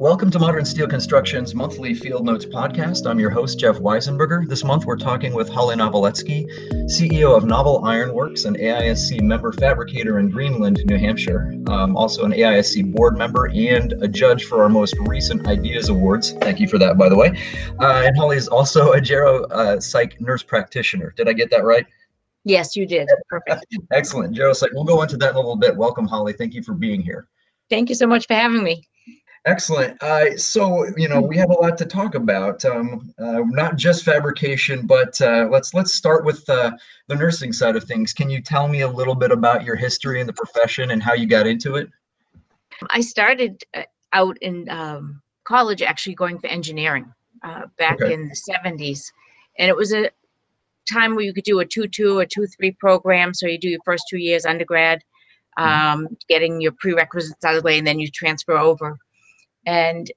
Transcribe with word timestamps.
Welcome 0.00 0.30
to 0.30 0.38
Modern 0.38 0.64
Steel 0.64 0.88
Construction's 0.88 1.54
monthly 1.54 1.92
Field 1.92 2.24
Notes 2.24 2.46
podcast. 2.46 3.06
I'm 3.06 3.20
your 3.20 3.28
host, 3.28 3.58
Geoff 3.58 3.76
Weisenberger. 3.76 4.48
This 4.48 4.64
month, 4.64 4.86
we're 4.86 4.96
talking 4.96 5.34
with 5.34 5.50
Hollie 5.50 5.76
Noveletsky, 5.76 6.46
CEO 6.86 7.36
of 7.36 7.44
Novel 7.44 7.84
Ironworks, 7.84 8.46
an 8.46 8.54
AISC 8.54 9.20
member 9.20 9.52
fabricator 9.52 10.18
in 10.18 10.30
Greenland, 10.30 10.80
New 10.86 10.96
Hampshire, 10.96 11.52
um, 11.68 11.98
also 11.98 12.24
an 12.24 12.32
AISC 12.32 12.94
board 12.94 13.18
member 13.18 13.50
and 13.54 13.92
a 14.02 14.08
judge 14.08 14.44
for 14.44 14.62
our 14.62 14.70
most 14.70 14.94
recent 15.00 15.46
Ideas 15.46 15.90
Awards. 15.90 16.32
Thank 16.40 16.60
you 16.60 16.66
for 16.66 16.78
that, 16.78 16.96
by 16.96 17.10
the 17.10 17.16
way. 17.16 17.38
Uh, 17.78 18.04
and 18.06 18.16
Hollie 18.16 18.38
is 18.38 18.48
also 18.48 18.92
a 18.92 19.02
Gero 19.02 19.44
uh, 19.48 19.78
Psych 19.80 20.18
nurse 20.18 20.42
practitioner. 20.42 21.12
Did 21.14 21.28
I 21.28 21.34
get 21.34 21.50
that 21.50 21.64
right? 21.64 21.84
Yes, 22.44 22.74
you 22.74 22.86
did. 22.86 23.06
Perfect. 23.28 23.66
Excellent. 23.92 24.34
Gero 24.34 24.54
Psych. 24.54 24.70
We'll 24.72 24.84
go 24.84 25.02
into 25.02 25.18
that 25.18 25.32
in 25.32 25.36
a 25.36 25.40
little 25.40 25.56
bit. 25.56 25.76
Welcome, 25.76 26.06
Hollie. 26.06 26.32
Thank 26.32 26.54
you 26.54 26.62
for 26.62 26.72
being 26.72 27.02
here. 27.02 27.28
Thank 27.68 27.90
you 27.90 27.94
so 27.94 28.06
much 28.06 28.26
for 28.26 28.32
having 28.32 28.64
me. 28.64 28.88
Excellent. 29.46 30.02
Uh, 30.02 30.36
so 30.36 30.86
you 30.98 31.08
know 31.08 31.20
we 31.20 31.36
have 31.38 31.48
a 31.48 31.54
lot 31.54 31.78
to 31.78 31.86
talk 31.86 32.14
about, 32.14 32.62
um, 32.66 33.14
uh, 33.18 33.40
not 33.46 33.76
just 33.76 34.04
fabrication, 34.04 34.86
but 34.86 35.18
uh, 35.22 35.48
let's 35.50 35.72
let's 35.72 35.94
start 35.94 36.26
with 36.26 36.48
uh, 36.50 36.72
the 37.08 37.14
nursing 37.14 37.50
side 37.50 37.74
of 37.74 37.84
things. 37.84 38.12
Can 38.12 38.28
you 38.28 38.42
tell 38.42 38.68
me 38.68 38.82
a 38.82 38.88
little 38.88 39.14
bit 39.14 39.30
about 39.30 39.64
your 39.64 39.76
history 39.76 40.20
in 40.20 40.26
the 40.26 40.32
profession 40.34 40.90
and 40.90 41.02
how 41.02 41.14
you 41.14 41.26
got 41.26 41.46
into 41.46 41.76
it? 41.76 41.88
I 42.90 43.00
started 43.00 43.62
uh, 43.74 43.84
out 44.12 44.36
in 44.42 44.68
um, 44.68 45.22
college, 45.44 45.80
actually 45.80 46.16
going 46.16 46.38
for 46.38 46.48
engineering 46.48 47.10
uh, 47.42 47.62
back 47.78 48.02
okay. 48.02 48.12
in 48.12 48.28
the 48.28 48.36
'70s, 48.36 49.10
and 49.58 49.70
it 49.70 49.76
was 49.76 49.94
a 49.94 50.10
time 50.86 51.14
where 51.14 51.24
you 51.24 51.32
could 51.32 51.44
do 51.44 51.60
a 51.60 51.64
two-two 51.64 52.18
or 52.18 52.26
two-three 52.26 52.72
program. 52.72 53.32
So 53.32 53.46
you 53.46 53.58
do 53.58 53.70
your 53.70 53.80
first 53.86 54.04
two 54.10 54.18
years 54.18 54.44
undergrad, 54.44 55.02
mm-hmm. 55.58 56.02
um, 56.02 56.08
getting 56.28 56.60
your 56.60 56.72
prerequisites 56.78 57.42
out 57.42 57.56
of 57.56 57.62
the 57.62 57.66
way, 57.66 57.78
and 57.78 57.86
then 57.86 57.98
you 57.98 58.08
transfer 58.08 58.58
over 58.58 58.98
and 59.66 60.10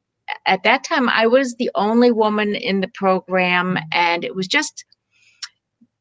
at 0.46 0.64
that 0.64 0.84
time, 0.84 1.10
I 1.10 1.28
was 1.28 1.56
the 1.56 1.70
only 1.76 2.12
woman 2.12 2.56
in 2.56 2.82
the 2.82 2.88
program, 2.88 3.78
and 3.92 4.24
it 4.24 4.36
was 4.36 4.48
just 4.48 4.86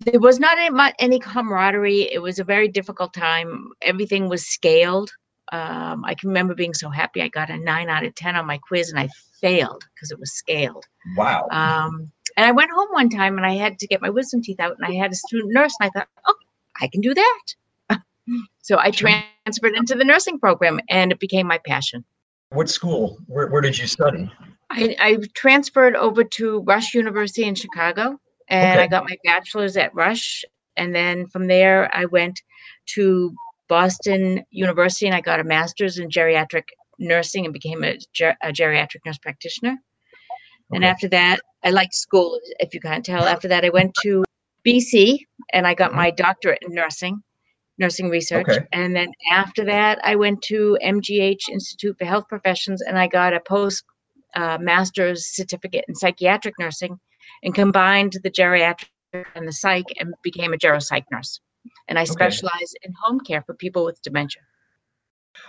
there 0.00 0.20
was 0.20 0.40
not 0.40 0.58
any, 0.58 0.92
any 0.98 1.18
camaraderie. 1.18 2.12
It 2.12 2.20
was 2.20 2.38
a 2.38 2.44
very 2.44 2.68
difficult 2.68 3.14
time. 3.14 3.68
Everything 3.82 4.28
was 4.28 4.46
scaled. 4.46 5.12
Um, 5.52 6.04
I 6.04 6.14
can 6.14 6.28
remember 6.28 6.54
being 6.54 6.74
so 6.74 6.88
happy. 6.88 7.20
I 7.20 7.28
got 7.28 7.50
a 7.50 7.56
nine 7.56 7.88
out 7.88 8.04
of 8.04 8.14
ten 8.14 8.36
on 8.36 8.46
my 8.46 8.58
quiz, 8.58 8.90
and 8.90 8.98
I 8.98 9.08
failed 9.40 9.84
because 9.94 10.10
it 10.10 10.18
was 10.18 10.32
scaled. 10.32 10.84
Wow. 11.16 11.46
Um, 11.50 12.10
and 12.36 12.46
I 12.46 12.52
went 12.52 12.70
home 12.70 12.88
one 12.92 13.10
time, 13.10 13.36
and 13.36 13.46
I 13.46 13.54
had 13.54 13.78
to 13.78 13.86
get 13.86 14.00
my 14.00 14.10
wisdom 14.10 14.42
teeth 14.42 14.60
out, 14.60 14.76
and 14.78 14.86
I 14.86 14.98
had 14.98 15.12
a 15.12 15.16
student 15.16 15.52
nurse, 15.52 15.74
and 15.78 15.88
I 15.88 15.98
thought, 15.98 16.08
oh, 16.26 16.34
I 16.80 16.88
can 16.88 17.00
do 17.00 17.14
that. 17.14 17.42
so 18.62 18.78
I 18.78 18.90
transferred 18.90 19.74
into 19.76 19.94
the 19.94 20.04
nursing 20.04 20.38
program, 20.38 20.80
and 20.88 21.12
it 21.12 21.20
became 21.20 21.46
my 21.46 21.58
passion. 21.58 22.04
What 22.52 22.68
school? 22.68 23.18
Where, 23.26 23.48
where 23.48 23.60
did 23.60 23.78
you 23.78 23.86
study? 23.86 24.30
I, 24.70 24.96
I 24.98 25.18
transferred 25.34 25.96
over 25.96 26.24
to 26.24 26.60
Rush 26.60 26.94
University 26.94 27.44
in 27.44 27.54
Chicago 27.54 28.18
and 28.48 28.78
okay. 28.78 28.84
I 28.84 28.86
got 28.86 29.04
my 29.08 29.16
bachelor's 29.24 29.76
at 29.76 29.94
Rush. 29.94 30.44
And 30.76 30.94
then 30.94 31.26
from 31.26 31.46
there, 31.46 31.94
I 31.94 32.06
went 32.06 32.40
to 32.94 33.34
Boston 33.68 34.44
University 34.50 35.06
and 35.06 35.14
I 35.14 35.20
got 35.20 35.40
a 35.40 35.44
master's 35.44 35.98
in 35.98 36.08
geriatric 36.08 36.64
nursing 36.98 37.44
and 37.44 37.52
became 37.52 37.84
a, 37.84 37.98
ger- 38.12 38.36
a 38.42 38.48
geriatric 38.48 39.00
nurse 39.04 39.18
practitioner. 39.18 39.72
Okay. 39.72 40.76
And 40.76 40.84
after 40.84 41.08
that, 41.08 41.40
I 41.64 41.70
liked 41.70 41.94
school, 41.94 42.38
if 42.58 42.74
you 42.74 42.80
can't 42.80 43.04
tell. 43.04 43.24
After 43.24 43.48
that, 43.48 43.64
I 43.64 43.70
went 43.70 43.94
to 44.02 44.24
BC 44.66 45.18
and 45.52 45.66
I 45.66 45.74
got 45.74 45.88
mm-hmm. 45.88 45.98
my 45.98 46.10
doctorate 46.10 46.62
in 46.62 46.74
nursing 46.74 47.22
nursing 47.82 48.08
research. 48.08 48.48
Okay. 48.48 48.66
And 48.72 48.96
then 48.96 49.08
after 49.30 49.64
that, 49.66 49.98
I 50.02 50.16
went 50.16 50.40
to 50.44 50.78
MGH 50.82 51.50
Institute 51.50 51.96
for 51.98 52.06
Health 52.06 52.24
Professions 52.28 52.80
and 52.80 52.98
I 52.98 53.06
got 53.08 53.34
a 53.34 53.40
post 53.40 53.84
uh, 54.34 54.56
master's 54.60 55.26
certificate 55.26 55.84
in 55.88 55.94
psychiatric 55.94 56.54
nursing 56.58 56.98
and 57.42 57.54
combined 57.54 58.14
the 58.22 58.30
geriatric 58.30 58.86
and 59.34 59.46
the 59.46 59.52
psych 59.52 59.84
and 59.98 60.14
became 60.22 60.54
a 60.54 60.56
geropsych 60.56 61.04
nurse. 61.12 61.40
And 61.88 61.98
I 61.98 62.02
okay. 62.02 62.12
specialize 62.12 62.72
in 62.82 62.94
home 63.02 63.20
care 63.20 63.42
for 63.42 63.54
people 63.54 63.84
with 63.84 64.00
dementia. 64.02 64.42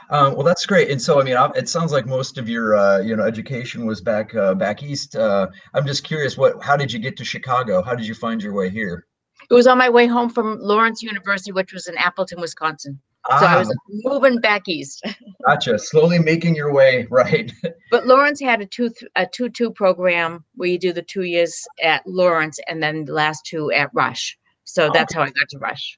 Um, 0.09 0.33
well, 0.35 0.43
that's 0.43 0.65
great. 0.65 0.89
And 0.89 1.01
so, 1.01 1.19
I 1.19 1.23
mean, 1.23 1.37
it 1.55 1.69
sounds 1.69 1.91
like 1.91 2.05
most 2.05 2.37
of 2.37 2.49
your, 2.49 2.75
uh, 2.75 2.99
you 2.99 3.15
know, 3.15 3.23
education 3.23 3.85
was 3.85 4.01
back 4.01 4.33
uh, 4.35 4.53
back 4.53 4.81
east. 4.81 5.15
Uh, 5.15 5.47
I'm 5.73 5.85
just 5.85 6.03
curious, 6.03 6.37
what? 6.37 6.61
How 6.63 6.77
did 6.77 6.91
you 6.91 6.99
get 6.99 7.17
to 7.17 7.25
Chicago? 7.25 7.81
How 7.81 7.95
did 7.95 8.07
you 8.07 8.15
find 8.15 8.41
your 8.41 8.53
way 8.53 8.69
here? 8.69 9.05
It 9.49 9.53
was 9.53 9.67
on 9.67 9.77
my 9.77 9.89
way 9.89 10.07
home 10.07 10.29
from 10.29 10.59
Lawrence 10.59 11.01
University, 11.01 11.51
which 11.51 11.73
was 11.73 11.87
in 11.87 11.97
Appleton, 11.97 12.39
Wisconsin. 12.39 12.99
Ah. 13.29 13.39
So 13.39 13.45
I 13.45 13.57
was 13.57 13.69
ah. 13.69 14.09
moving 14.09 14.39
back 14.39 14.67
east. 14.67 15.05
gotcha. 15.45 15.79
Slowly 15.79 16.19
making 16.19 16.55
your 16.55 16.73
way 16.73 17.07
right. 17.11 17.51
but 17.91 18.05
Lawrence 18.05 18.39
had 18.39 18.61
a 18.61 18.65
two 18.65 18.91
a 19.15 19.25
two 19.25 19.49
two 19.49 19.71
program 19.71 20.43
where 20.55 20.69
you 20.69 20.77
do 20.77 20.93
the 20.93 21.01
two 21.01 21.23
years 21.23 21.65
at 21.81 22.05
Lawrence 22.05 22.59
and 22.67 22.81
then 22.81 23.05
the 23.05 23.13
last 23.13 23.45
two 23.45 23.71
at 23.71 23.89
Rush. 23.93 24.37
So 24.65 24.89
that's 24.93 25.13
how 25.13 25.21
I 25.21 25.25
got 25.25 25.49
to 25.49 25.57
Rush. 25.57 25.97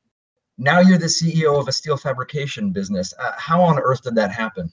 Now 0.58 0.80
you're 0.80 0.98
the 0.98 1.06
CEO 1.06 1.60
of 1.60 1.68
a 1.68 1.72
steel 1.72 1.98
fabrication 1.98 2.72
business. 2.72 3.14
Uh, 3.20 3.34
how 3.38 3.62
on 3.62 3.78
earth 3.78 4.04
did 4.04 4.16
that 4.16 4.32
happen? 4.32 4.72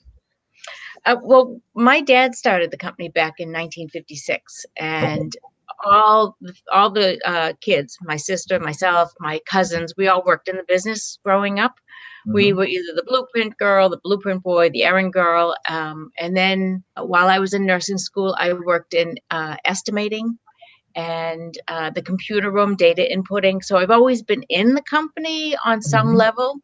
Uh, 1.05 1.17
well, 1.21 1.59
my 1.75 1.99
dad 1.99 2.33
started 2.33 2.71
the 2.71 2.77
company 2.77 3.09
back 3.09 3.33
in 3.39 3.49
1956, 3.49 4.65
and 4.77 5.35
all 5.83 6.37
all 6.71 6.89
the 6.89 7.19
uh, 7.27 7.53
kids, 7.61 7.97
my 8.01 8.17
sister, 8.17 8.59
myself, 8.59 9.11
my 9.19 9.39
cousins, 9.45 9.93
we 9.97 10.07
all 10.07 10.23
worked 10.25 10.47
in 10.47 10.57
the 10.57 10.63
business 10.67 11.19
growing 11.23 11.59
up. 11.59 11.75
Mm-hmm. 12.27 12.33
We 12.33 12.53
were 12.53 12.65
either 12.65 12.93
the 12.95 13.03
blueprint 13.05 13.57
girl, 13.57 13.89
the 13.89 13.99
blueprint 14.03 14.43
boy, 14.43 14.69
the 14.69 14.83
errand 14.83 15.13
girl. 15.13 15.55
Um, 15.67 16.11
and 16.19 16.35
then 16.35 16.83
while 16.97 17.27
I 17.27 17.39
was 17.39 17.53
in 17.53 17.65
nursing 17.65 17.97
school, 17.97 18.35
I 18.39 18.53
worked 18.53 18.93
in 18.93 19.15
uh, 19.31 19.57
estimating 19.65 20.37
and 20.95 21.57
uh, 21.67 21.89
the 21.89 22.01
computer 22.01 22.51
room 22.51 22.75
data 22.75 23.07
inputting. 23.11 23.63
So 23.63 23.77
I've 23.77 23.91
always 23.91 24.21
been 24.21 24.43
in 24.43 24.75
the 24.75 24.81
company 24.83 25.55
on 25.65 25.81
some 25.81 26.07
mm-hmm. 26.07 26.17
level. 26.17 26.55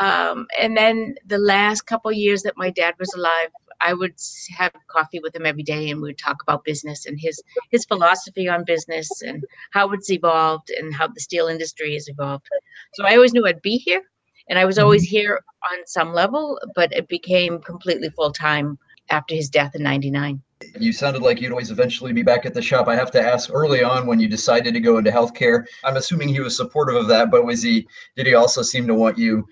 Um, 0.00 0.46
and 0.58 0.76
then 0.76 1.16
the 1.26 1.38
last 1.38 1.82
couple 1.82 2.10
years 2.12 2.42
that 2.42 2.56
my 2.56 2.70
dad 2.70 2.94
was 2.98 3.12
alive, 3.14 3.48
I 3.82 3.92
would 3.94 4.14
have 4.56 4.72
coffee 4.86 5.18
with 5.20 5.34
him 5.34 5.44
every 5.44 5.62
day, 5.62 5.90
and 5.90 6.00
we 6.00 6.08
would 6.08 6.18
talk 6.18 6.42
about 6.42 6.64
business 6.64 7.06
and 7.06 7.18
his 7.20 7.42
his 7.70 7.84
philosophy 7.84 8.48
on 8.48 8.64
business 8.64 9.22
and 9.22 9.44
how 9.72 9.90
it's 9.92 10.10
evolved 10.10 10.70
and 10.70 10.94
how 10.94 11.08
the 11.08 11.20
steel 11.20 11.48
industry 11.48 11.94
has 11.94 12.08
evolved. 12.08 12.46
So 12.94 13.04
I 13.04 13.14
always 13.14 13.32
knew 13.32 13.46
I'd 13.46 13.62
be 13.62 13.76
here, 13.76 14.02
and 14.48 14.58
I 14.58 14.64
was 14.64 14.78
always 14.78 15.04
mm-hmm. 15.06 15.16
here 15.16 15.40
on 15.72 15.86
some 15.86 16.14
level, 16.14 16.58
but 16.74 16.92
it 16.92 17.08
became 17.08 17.60
completely 17.60 18.10
full 18.10 18.32
time 18.32 18.78
after 19.10 19.34
his 19.34 19.48
death 19.48 19.74
in 19.74 19.82
'99. 19.82 20.40
You 20.78 20.92
sounded 20.92 21.22
like 21.22 21.40
you'd 21.40 21.50
always 21.50 21.72
eventually 21.72 22.12
be 22.12 22.22
back 22.22 22.46
at 22.46 22.54
the 22.54 22.62
shop. 22.62 22.86
I 22.86 22.94
have 22.94 23.10
to 23.12 23.20
ask 23.20 23.50
early 23.52 23.82
on 23.82 24.06
when 24.06 24.20
you 24.20 24.28
decided 24.28 24.74
to 24.74 24.80
go 24.80 24.98
into 24.98 25.10
healthcare. 25.10 25.64
I'm 25.84 25.96
assuming 25.96 26.28
he 26.28 26.38
was 26.38 26.56
supportive 26.56 26.94
of 26.94 27.08
that, 27.08 27.32
but 27.32 27.44
was 27.44 27.62
he? 27.62 27.86
Did 28.16 28.26
he 28.28 28.34
also 28.34 28.62
seem 28.62 28.86
to 28.86 28.94
want 28.94 29.18
you 29.18 29.44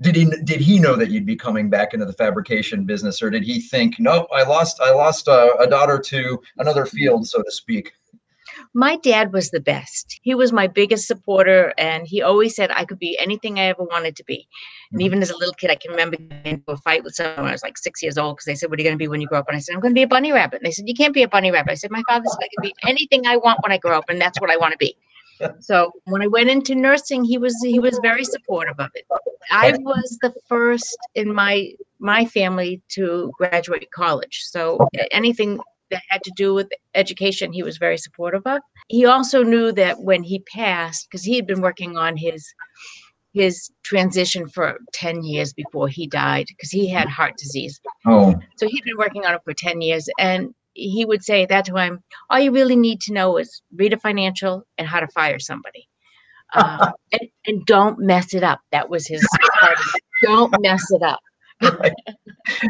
did 0.00 0.14
he 0.14 0.26
did 0.44 0.60
he 0.60 0.78
know 0.78 0.94
that 0.94 1.10
you'd 1.10 1.26
be 1.26 1.36
coming 1.36 1.70
back 1.70 1.94
into 1.94 2.04
the 2.04 2.12
fabrication 2.12 2.84
business 2.84 3.22
or 3.22 3.30
did 3.30 3.42
he 3.42 3.60
think 3.60 3.98
no 3.98 4.26
i 4.34 4.42
lost 4.42 4.80
i 4.80 4.92
lost 4.92 5.28
a, 5.28 5.56
a, 5.58 5.66
daughter 5.66 5.98
to 5.98 6.40
another 6.58 6.84
field 6.84 7.26
so 7.26 7.42
to 7.42 7.50
speak 7.50 7.92
my 8.72 8.96
dad 8.96 9.32
was 9.32 9.50
the 9.50 9.60
best. 9.60 10.18
He 10.22 10.34
was 10.34 10.52
my 10.52 10.66
biggest 10.66 11.06
supporter 11.06 11.74
and 11.76 12.06
he 12.06 12.22
always 12.22 12.54
said 12.54 12.70
i 12.70 12.84
could 12.84 12.98
be 12.98 13.18
anything 13.18 13.58
i 13.58 13.64
ever 13.64 13.82
wanted 13.82 14.16
to 14.16 14.24
be. 14.24 14.48
And 14.90 14.98
mm-hmm. 14.98 15.06
even 15.06 15.22
as 15.22 15.30
a 15.30 15.36
little 15.36 15.54
kid 15.54 15.70
i 15.70 15.74
can 15.74 15.90
remember 15.90 16.16
getting 16.16 16.54
into 16.54 16.70
a 16.70 16.76
fight 16.78 17.04
with 17.04 17.14
someone 17.14 17.46
i 17.46 17.52
was 17.52 17.62
like 17.62 17.76
six 17.76 18.02
years 18.02 18.16
old 18.16 18.36
because 18.36 18.46
they 18.46 18.54
said 18.54 18.70
what 18.70 18.78
are 18.78 18.82
you 18.82 18.88
going 18.88 18.96
to 18.96 19.02
be 19.02 19.08
when 19.08 19.20
you 19.20 19.28
grow 19.28 19.40
up? 19.40 19.48
And 19.48 19.56
i 19.56 19.60
said 19.60 19.74
i'm 19.74 19.80
going 19.80 19.92
to 19.92 19.98
be 19.98 20.02
a 20.02 20.08
bunny 20.08 20.32
rabbit. 20.32 20.60
And 20.60 20.66
they 20.66 20.70
said 20.70 20.88
you 20.88 20.94
can't 20.94 21.14
be 21.14 21.22
a 21.22 21.28
bunny 21.28 21.50
rabbit. 21.50 21.72
I 21.72 21.74
said 21.74 21.90
my 21.90 22.02
father 22.08 22.24
said 22.28 22.38
i 22.42 22.48
can 22.54 22.70
be 22.70 22.74
anything 22.86 23.26
i 23.26 23.36
want 23.36 23.60
when 23.62 23.72
i 23.72 23.78
grow 23.78 23.98
up 23.98 24.08
and 24.08 24.20
that's 24.20 24.40
what 24.40 24.50
i 24.50 24.56
want 24.56 24.72
to 24.72 24.78
be 24.78 24.96
so 25.60 25.92
when 26.04 26.22
I 26.22 26.26
went 26.26 26.50
into 26.50 26.74
nursing, 26.74 27.24
he 27.24 27.38
was 27.38 27.56
he 27.62 27.78
was 27.78 27.98
very 28.02 28.24
supportive 28.24 28.78
of 28.78 28.90
it. 28.94 29.06
I 29.50 29.72
was 29.78 30.18
the 30.22 30.34
first 30.48 30.96
in 31.14 31.34
my 31.34 31.72
my 31.98 32.24
family 32.26 32.82
to 32.90 33.32
graduate 33.38 33.90
college. 33.92 34.42
So 34.44 34.78
anything 35.10 35.58
that 35.90 36.02
had 36.08 36.22
to 36.24 36.32
do 36.36 36.52
with 36.54 36.68
education, 36.94 37.52
he 37.52 37.62
was 37.62 37.78
very 37.78 37.98
supportive 37.98 38.42
of. 38.46 38.60
He 38.88 39.06
also 39.06 39.42
knew 39.42 39.72
that 39.72 40.00
when 40.00 40.22
he 40.22 40.40
passed, 40.40 41.06
because 41.08 41.24
he 41.24 41.36
had 41.36 41.46
been 41.46 41.60
working 41.60 41.96
on 41.96 42.16
his 42.16 42.46
his 43.36 43.70
transition 43.82 44.48
for 44.48 44.78
10 44.94 45.22
years 45.22 45.52
before 45.52 45.88
he 45.88 46.06
died 46.06 46.46
because 46.48 46.70
he 46.70 46.88
had 46.88 47.06
heart 47.06 47.36
disease. 47.36 47.78
Oh. 48.06 48.34
So 48.56 48.66
he'd 48.66 48.84
been 48.84 48.96
working 48.96 49.26
on 49.26 49.34
it 49.34 49.42
for 49.44 49.52
10 49.52 49.82
years. 49.82 50.08
And 50.18 50.54
he 50.76 51.04
would 51.04 51.24
say 51.24 51.42
at 51.42 51.48
that 51.48 51.66
time, 51.66 52.02
all 52.30 52.38
you 52.38 52.52
really 52.52 52.76
need 52.76 53.00
to 53.02 53.12
know 53.12 53.38
is 53.38 53.62
read 53.74 53.92
a 53.92 53.98
financial 53.98 54.64
and 54.78 54.86
how 54.86 55.00
to 55.00 55.08
fire 55.08 55.38
somebody. 55.38 55.88
Uh, 56.54 56.92
and, 57.12 57.28
and, 57.46 57.66
don't 57.66 57.98
mess 57.98 58.34
it 58.34 58.44
up. 58.44 58.60
That 58.72 58.88
was 58.88 59.06
his 59.06 59.26
part. 59.60 59.78
Don't 60.22 60.54
mess 60.60 60.84
it 60.90 61.02
up. 61.02 61.20
right. 61.62 61.92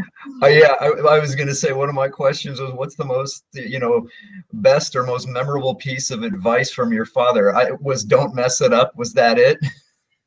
uh, 0.42 0.46
yeah, 0.46 0.74
I, 0.80 0.86
I 0.86 1.18
was 1.18 1.34
going 1.34 1.48
to 1.48 1.54
say 1.54 1.72
one 1.72 1.88
of 1.88 1.94
my 1.94 2.08
questions 2.08 2.60
was, 2.60 2.72
"What's 2.72 2.94
the 2.94 3.04
most, 3.04 3.44
you 3.52 3.80
know, 3.80 4.06
best 4.52 4.94
or 4.94 5.02
most 5.02 5.26
memorable 5.28 5.74
piece 5.74 6.10
of 6.10 6.22
advice 6.22 6.70
from 6.70 6.92
your 6.92 7.04
father?" 7.04 7.54
I 7.54 7.72
was, 7.80 8.04
"Don't 8.04 8.34
mess 8.34 8.60
it 8.60 8.72
up." 8.72 8.96
Was 8.96 9.12
that 9.14 9.38
it? 9.38 9.58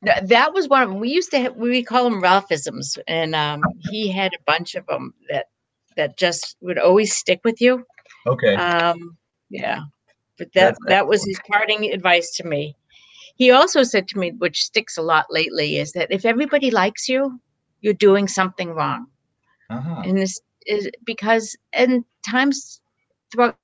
That 0.02 0.54
was 0.54 0.66
one 0.66 0.82
of 0.82 0.88
them. 0.88 0.98
We 0.98 1.10
used 1.10 1.30
to 1.32 1.40
have, 1.40 1.56
we 1.56 1.82
call 1.82 2.04
them 2.04 2.22
Ralphisms, 2.22 2.96
and 3.06 3.34
um, 3.34 3.60
he 3.90 4.10
had 4.10 4.32
a 4.32 4.42
bunch 4.46 4.74
of 4.74 4.86
them 4.86 5.12
that 5.28 5.48
that 6.00 6.16
just 6.16 6.56
would 6.62 6.78
always 6.78 7.14
stick 7.14 7.40
with 7.44 7.60
you. 7.60 7.84
Okay. 8.26 8.54
Um, 8.54 9.18
yeah, 9.50 9.80
but 10.38 10.48
that 10.54 10.76
that 10.86 11.06
was 11.06 11.24
his 11.24 11.38
parting 11.50 11.92
advice 11.92 12.34
to 12.36 12.44
me. 12.44 12.74
He 13.36 13.50
also 13.50 13.82
said 13.82 14.08
to 14.08 14.18
me, 14.18 14.32
which 14.38 14.64
sticks 14.64 14.96
a 14.96 15.02
lot 15.02 15.26
lately, 15.30 15.76
is 15.76 15.92
that 15.92 16.10
if 16.10 16.24
everybody 16.24 16.70
likes 16.70 17.08
you, 17.08 17.38
you're 17.82 17.94
doing 18.08 18.28
something 18.28 18.70
wrong. 18.70 19.06
Uh-huh. 19.68 20.02
And 20.04 20.16
this 20.18 20.40
is 20.66 20.90
because 21.04 21.56
in 21.76 22.04
times 22.28 22.80
throughout 23.30 23.56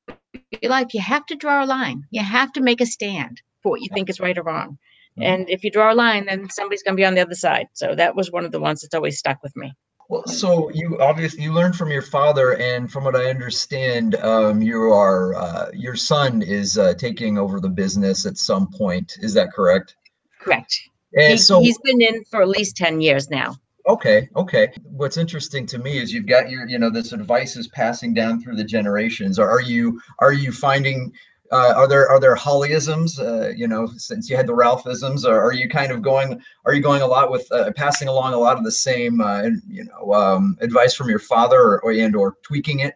your 0.63 0.71
life, 0.71 0.93
you 0.93 1.01
have 1.01 1.27
to 1.27 1.35
draw 1.35 1.65
a 1.65 1.67
line. 1.67 2.05
You 2.11 2.23
have 2.23 2.53
to 2.53 2.61
make 2.61 2.81
a 2.81 2.87
stand 2.87 3.43
for 3.63 3.71
what 3.71 3.81
you 3.81 3.89
think 3.95 4.11
is 4.11 4.21
right 4.21 4.37
or 4.37 4.43
wrong. 4.43 4.79
Mhm. 5.19 5.25
And 5.25 5.51
if 5.51 5.65
you 5.65 5.71
draw 5.71 5.93
a 5.93 5.95
line, 5.95 6.27
then 6.27 6.51
somebody's 6.51 6.83
going 6.83 6.97
to 6.97 7.01
be 7.01 7.07
on 7.07 7.15
the 7.15 7.23
other 7.23 7.35
side. 7.35 7.69
So 7.73 7.95
that 7.95 8.15
was 8.15 8.31
one 8.31 8.45
of 8.45 8.53
the 8.53 8.61
ones 8.61 8.81
that's 8.81 8.95
always 8.95 9.19
stuck 9.19 9.43
with 9.43 9.57
me. 9.57 9.73
Well, 10.09 10.25
so 10.27 10.71
you 10.71 10.99
obviously 11.01 11.43
you 11.43 11.53
learned 11.53 11.75
from 11.77 11.91
your 11.91 12.03
father, 12.03 12.57
and 12.57 12.91
from 12.91 13.05
what 13.05 13.17
I 13.17 13.29
understand, 13.29 14.15
um, 14.17 14.63
you 14.63 14.93
are 14.93 15.35
uh, 15.35 15.71
your 15.75 15.97
son 15.97 16.43
is 16.43 16.79
uh, 16.79 16.95
taking 16.95 17.39
over 17.39 17.59
the 17.59 17.69
business 17.69 18.25
at 18.25 18.37
some 18.39 18.71
point. 18.71 19.15
Is 19.21 19.35
that 19.35 19.53
correct? 19.53 19.97
Correct. 20.41 20.79
And 21.19 21.33
He, 21.33 21.37
so, 21.39 21.61
he's 21.61 21.79
been 21.79 22.01
in 22.01 22.25
for 22.25 22.43
at 22.43 22.49
least 22.49 22.77
10 22.77 23.01
years 23.01 23.31
now. 23.31 23.57
okay, 23.89 24.29
okay. 24.37 24.73
What's 24.83 25.17
interesting 25.17 25.67
to 25.67 25.79
me 25.79 25.99
is 25.99 26.13
you've 26.13 26.27
got 26.27 26.51
your, 26.51 26.69
you 26.69 26.79
know, 26.79 26.91
this 26.91 27.13
advice 27.13 27.57
is 27.57 27.69
passing 27.69 28.15
down 28.15 28.41
through 28.43 28.57
the 28.57 28.65
generations. 28.65 29.39
Are 29.39 29.61
you 29.61 30.01
are 30.19 30.33
you 30.33 30.53
finding 30.53 31.13
uh, 31.53 31.75
are 31.77 31.89
there 31.89 32.09
are 32.09 32.21
there 32.21 32.35
Hollyisms? 32.37 33.19
Uh, 33.19 33.51
you 33.51 33.67
know, 33.69 33.87
since 33.97 34.29
you 34.31 34.37
had 34.37 34.47
the 34.47 34.53
Ralphisms, 34.53 35.25
or 35.25 35.41
are 35.41 35.53
you 35.53 35.69
kind 35.69 35.93
of 35.93 36.03
going? 36.03 36.41
Are 36.65 36.75
you 36.75 36.83
going 36.83 37.03
a 37.03 37.07
lot 37.07 37.31
with 37.31 37.51
uh, 37.53 37.73
passing 37.77 38.09
along 38.09 38.35
a 38.35 38.39
lot 38.39 38.57
of 38.59 38.65
the 38.65 38.73
same, 38.73 39.21
uh, 39.21 39.49
you 39.69 39.85
know, 39.85 40.13
um, 40.13 40.57
advice 40.61 40.95
from 40.95 41.09
your 41.09 41.19
father, 41.19 41.61
or, 41.61 41.81
or 41.83 41.93
and 41.93 42.15
or 42.17 42.35
tweaking 42.43 42.81
it, 42.81 42.95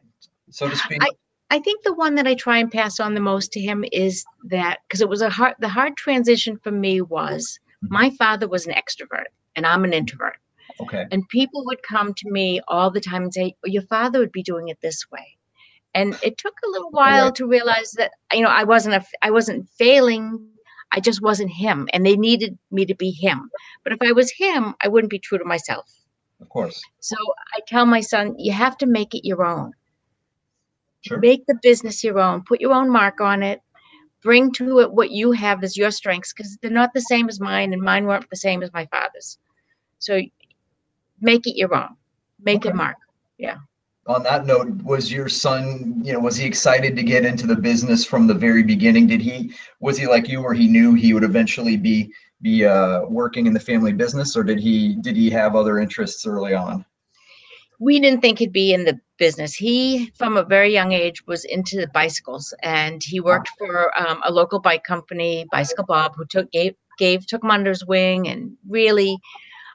so 0.51 0.69
to 0.69 0.77
speak? 0.77 1.03
I 1.03 1.11
I 1.53 1.59
think 1.59 1.83
the 1.83 1.95
one 1.95 2.15
that 2.15 2.27
I 2.27 2.35
try 2.35 2.59
and 2.59 2.71
pass 2.71 3.01
on 3.01 3.15
the 3.15 3.21
most 3.21 3.53
to 3.53 3.61
him 3.61 3.85
is 3.93 4.25
that 4.45 4.79
because 4.87 5.01
it 5.01 5.09
was 5.09 5.23
a 5.23 5.31
hard 5.31 5.55
the 5.61 5.69
hard 5.69 5.97
transition 5.97 6.57
for 6.63 6.71
me 6.71 7.01
was 7.01 7.59
Mhm. 7.83 7.91
my 7.91 8.11
father 8.11 8.47
was 8.47 8.67
an 8.67 8.75
extrovert 8.75 9.27
and 9.57 9.67
I'm 9.67 9.85
an 9.85 9.93
introvert. 9.93 10.37
okay. 10.81 11.07
And 11.11 11.29
people 11.29 11.65
would 11.67 11.83
come 11.83 12.15
to 12.15 12.31
me 12.31 12.61
all 12.69 12.91
the 12.91 13.01
time 13.01 13.25
and 13.25 13.35
say, 13.35 13.55
oh, 13.65 13.69
Your 13.69 13.83
father 13.83 14.19
would 14.19 14.33
be 14.33 14.43
doing 14.43 14.69
it 14.69 14.79
this 14.81 15.11
way. 15.11 15.37
And 15.95 16.17
it 16.23 16.39
took 16.39 16.55
a 16.65 16.71
little 16.71 16.89
oh, 16.89 16.97
while 16.97 17.25
Right. 17.27 17.35
to 17.35 17.47
realize 17.47 17.93
that, 17.93 18.13
you 18.33 18.43
know, 18.43 18.49
I 18.49 18.65
wasn't 18.65 18.95
a, 18.95 19.05
I 19.23 19.31
wasn't 19.31 19.69
failing. 19.79 20.49
I 20.93 21.01
just 21.01 21.23
wasn't 21.23 21.51
him. 21.51 21.89
And 21.93 22.05
they 22.05 22.17
needed 22.17 22.59
me 22.71 22.85
to 22.87 22.95
be 22.95 23.11
him. 23.11 23.51
But 23.85 23.93
if 23.93 23.99
I 24.03 24.13
was 24.13 24.31
him, 24.31 24.75
I 24.83 24.89
wouldn't 24.89 25.11
be 25.11 25.19
true 25.19 25.39
to 25.39 25.45
myself. 25.45 25.91
Of 26.41 26.49
course. 26.49 26.81
So 27.01 27.17
I 27.57 27.61
tell 27.67 27.87
my 27.87 28.01
son, 28.01 28.35
you 28.39 28.53
have 28.53 28.77
to 28.79 28.87
make 28.87 29.15
it 29.15 29.27
your 29.27 29.45
own. 29.45 29.73
Sure. 31.03 31.19
Make 31.19 31.47
the 31.47 31.59
business 31.63 32.05
your 32.05 32.19
own. 32.19 32.43
Put 32.45 32.61
your 32.61 32.73
own 32.73 32.91
mark 32.91 33.21
on 33.21 33.43
it. 33.43 33.61
Bring 34.23 34.53
to 34.53 34.81
it 34.81 34.93
what 34.93 35.11
you 35.11 35.33
have 35.33 35.65
as 35.65 35.77
your 35.77 35.91
strengths 35.91 36.33
because 36.33 36.59
they're 36.61 36.71
not 36.71 36.93
the 36.93 37.01
same 37.01 37.29
as 37.29 37.41
mine, 37.41 37.73
and 37.73 37.81
mine 37.83 38.07
weren't 38.07 38.29
the 38.31 38.37
same 38.37 38.63
as 38.63 38.73
my 38.73 38.87
father's. 38.87 39.39
So 39.99 40.21
make 41.21 41.47
it 41.47 41.57
your 41.57 41.75
own. 41.75 41.97
Make 42.39 42.67
Okay. 42.67 42.71
a 42.71 42.75
mark. 42.75 42.97
On 44.11 44.23
that 44.25 44.45
note, 44.45 44.69
was 44.83 45.13
your 45.13 45.29
son, 45.29 46.01
you 46.05 46.13
know, 46.13 46.19
was 46.19 46.37
he 46.37 46.45
excited 46.45 46.97
to 46.97 47.03
get 47.03 47.25
into 47.25 47.47
the 47.47 47.55
business 47.55 48.05
from 48.05 48.27
the 48.27 48.35
very 48.35 48.63
beginning? 48.63 49.07
Did 49.07 49.21
he 49.21 49.53
was 49.79 49.97
he 49.97 50.07
like 50.07 50.29
you, 50.29 50.43
where 50.43 50.55
he 50.55 50.67
knew 50.67 50.95
he 50.95 51.15
would 51.15 51.25
eventually 51.25 51.77
be 51.77 52.13
be 52.43 52.65
uh, 52.65 53.03
working 53.05 53.47
in 53.47 53.53
the 53.53 53.61
family 53.61 53.93
business, 53.93 54.37
or 54.37 54.43
did 54.43 54.59
he 54.59 54.97
did 54.97 55.17
he 55.17 55.31
have 55.31 55.55
other 55.55 55.79
interests 55.79 56.27
early 56.27 56.55
on? 56.55 56.85
we 57.81 57.99
didn't 57.99 58.21
think 58.21 58.39
he'd 58.39 58.53
be 58.53 58.73
in 58.75 58.85
the 58.85 59.01
business. 59.19 59.55
He, 59.55 60.13
from 60.15 60.37
a 60.37 60.45
very 60.45 60.73
young 60.73 60.93
age, 60.93 61.27
was 61.27 61.45
into 61.47 61.89
bicycles, 61.93 62.55
and 62.63 63.03
he 63.03 63.21
worked 63.21 63.49
for 63.59 63.99
um, 63.99 64.21
a 64.25 64.31
local 64.31 64.61
bike 64.61 64.85
company, 64.85 65.47
Bicycle 65.51 65.87
Bob, 65.87 66.13
who 66.15 66.27
took 66.27 66.51
gave 66.53 66.75
gave 66.99 67.27
took 67.27 67.43
him 67.43 67.51
under 67.51 67.71
his 67.71 67.87
wing, 67.87 68.29
and 68.29 68.53
really, 68.69 69.19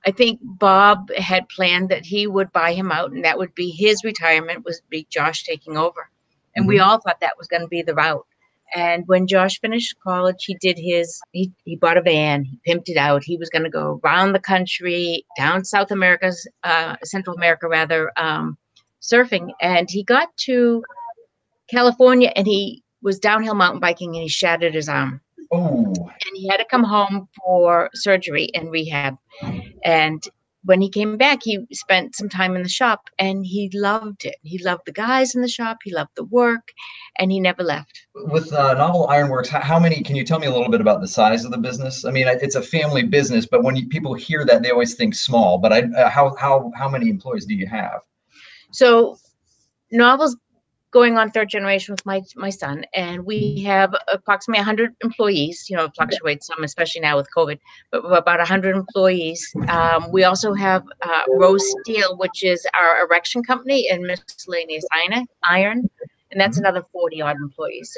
I 0.07 0.11
think 0.11 0.39
Bob 0.43 1.09
had 1.17 1.49
planned 1.49 1.89
that 1.89 2.05
he 2.05 2.27
would 2.27 2.51
buy 2.51 2.73
him 2.73 2.91
out, 2.91 3.11
and 3.11 3.25
that 3.25 3.37
would 3.37 3.55
be 3.55 3.71
his 3.71 4.03
retirement. 4.03 4.65
Was 4.65 4.81
be 4.89 5.07
Josh 5.09 5.43
taking 5.43 5.77
over, 5.77 6.09
and 6.55 6.67
we 6.67 6.79
all 6.79 6.99
thought 6.99 7.19
that 7.21 7.37
was 7.37 7.47
going 7.47 7.63
to 7.63 7.67
be 7.67 7.81
the 7.81 7.95
route. 7.95 8.25
And 8.73 9.07
when 9.07 9.27
Josh 9.27 9.59
finished 9.59 9.95
college, 10.03 10.43
he 10.45 10.55
did 10.55 10.77
his, 10.77 11.21
he, 11.31 11.51
he 11.63 11.75
bought 11.75 11.97
a 11.97 12.01
van, 12.01 12.43
he 12.43 12.59
pimped 12.67 12.89
it 12.89 12.97
out. 12.97 13.23
He 13.23 13.37
was 13.37 13.49
going 13.49 13.63
to 13.63 13.69
go 13.69 14.01
around 14.03 14.33
the 14.33 14.39
country, 14.39 15.25
down 15.37 15.63
South 15.63 15.91
America's, 15.91 16.47
uh, 16.63 16.95
Central 17.03 17.35
America 17.35 17.67
rather, 17.67 18.11
um, 18.17 18.57
surfing. 19.01 19.49
And 19.61 19.89
he 19.89 20.03
got 20.03 20.35
to 20.45 20.83
California 21.69 22.31
and 22.35 22.47
he 22.47 22.83
was 23.01 23.19
downhill 23.19 23.55
mountain 23.55 23.79
biking 23.79 24.15
and 24.15 24.23
he 24.23 24.29
shattered 24.29 24.73
his 24.73 24.89
arm. 24.89 25.21
Oh, 25.51 25.93
he 26.35 26.47
had 26.47 26.57
to 26.57 26.65
come 26.65 26.83
home 26.83 27.27
for 27.37 27.89
surgery 27.93 28.49
and 28.53 28.71
rehab. 28.71 29.17
And 29.83 30.21
when 30.65 30.81
he 30.81 30.89
came 30.89 31.15
back, 31.15 31.43
he 31.43 31.59
spent 31.71 32.15
some 32.15 32.27
time 32.27 32.55
in 32.55 32.63
the 32.63 32.69
shop 32.69 33.09
and 33.19 33.45
he 33.45 33.69
loved 33.73 34.25
it. 34.25 34.37
He 34.41 34.57
loved 34.63 34.81
the 34.85 34.91
guys 34.91 35.35
in 35.35 35.41
the 35.41 35.47
shop, 35.47 35.77
he 35.83 35.93
loved 35.93 36.11
the 36.15 36.23
work, 36.23 36.71
and 37.19 37.31
he 37.31 37.39
never 37.39 37.63
left. 37.63 38.07
with 38.15 38.51
uh, 38.51 38.73
Novel 38.73 39.07
Ironworks, 39.07 39.49
how, 39.49 39.79
many? 39.79 40.01
Can 40.01 40.15
you 40.15 40.23
tell 40.23 40.39
me 40.39 40.47
a 40.47 40.51
little 40.51 40.69
bit 40.69 40.81
about 40.81 41.01
the 41.01 41.07
size 41.07 41.45
of 41.45 41.51
the 41.51 41.57
business? 41.59 42.03
I 42.03 42.11
mean, 42.11 42.27
it's 42.27 42.55
a 42.55 42.63
family 42.63 43.03
business, 43.03 43.45
but 43.45 43.63
when 43.63 43.75
you, 43.75 43.87
people 43.87 44.15
hear 44.15 44.43
that, 44.45 44.63
they 44.63 44.71
always 44.71 44.95
think 44.95 45.13
small. 45.13 45.59
But 45.59 45.71
I, 45.71 45.81
uh, 45.81 46.09
how 46.09 46.35
how 46.35 46.71
how 46.75 46.89
many 46.89 47.09
employees 47.09 47.45
do 47.45 47.53
you 47.53 47.67
have? 47.67 48.01
So, 48.71 49.17
novels 49.91 50.35
going 50.95 51.17
on 51.17 51.29
third 51.29 51.49
generation 51.49 51.91
with 51.91 52.05
my 52.05 52.21
my 52.37 52.49
son, 52.49 52.85
and 52.93 53.25
we 53.25 53.61
have 53.63 53.93
approximately 54.13 54.59
100 54.61 54.95
employees. 55.03 55.65
You 55.69 55.75
know, 55.75 55.83
it 55.83 55.91
fluctuates 55.93 56.47
some, 56.47 56.63
especially 56.63 57.01
now 57.01 57.17
with 57.17 57.27
COVID, 57.37 57.59
but 57.91 58.03
we're 58.05 58.17
about 58.17 58.39
100 58.39 58.73
employees. 58.77 59.53
Um, 59.67 60.09
we 60.13 60.23
also 60.23 60.53
have 60.53 60.83
uh, 61.01 61.23
Rose 61.27 61.65
Steel, 61.81 62.15
which 62.17 62.45
is 62.45 62.65
our 62.79 63.05
erection 63.05 63.43
company, 63.43 63.89
and 63.89 64.03
miscellaneous 64.03 64.85
iron, 64.93 65.27
iron, 65.43 65.89
and 66.31 66.39
that's 66.39 66.57
Mhm. 66.57 66.61
another 66.61 66.83
40 66.93 67.21
odd 67.21 67.35
employees. 67.47 67.89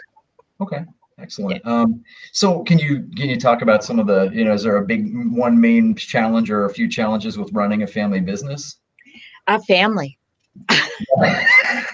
Okay, 0.59 0.81
excellent. 1.19 1.63
Um, 1.67 2.03
so 2.31 2.63
can 2.63 2.79
you 2.79 3.07
can 3.15 3.29
you 3.29 3.37
talk 3.39 3.61
about 3.61 3.83
some 3.83 3.99
of 3.99 4.07
the 4.07 4.31
you 4.33 4.43
know 4.43 4.53
is 4.53 4.63
there 4.63 4.77
a 4.77 4.85
big 4.93 5.03
one 5.45 5.61
main 5.61 5.93
challenge 5.93 6.49
or 6.49 6.65
a 6.65 6.73
few 6.73 6.87
challenges 6.89 7.37
with 7.37 7.53
running 7.53 7.83
a 7.83 7.87
family 7.87 8.21
business? 8.21 8.79
A 9.45 9.61
family, 9.61 10.17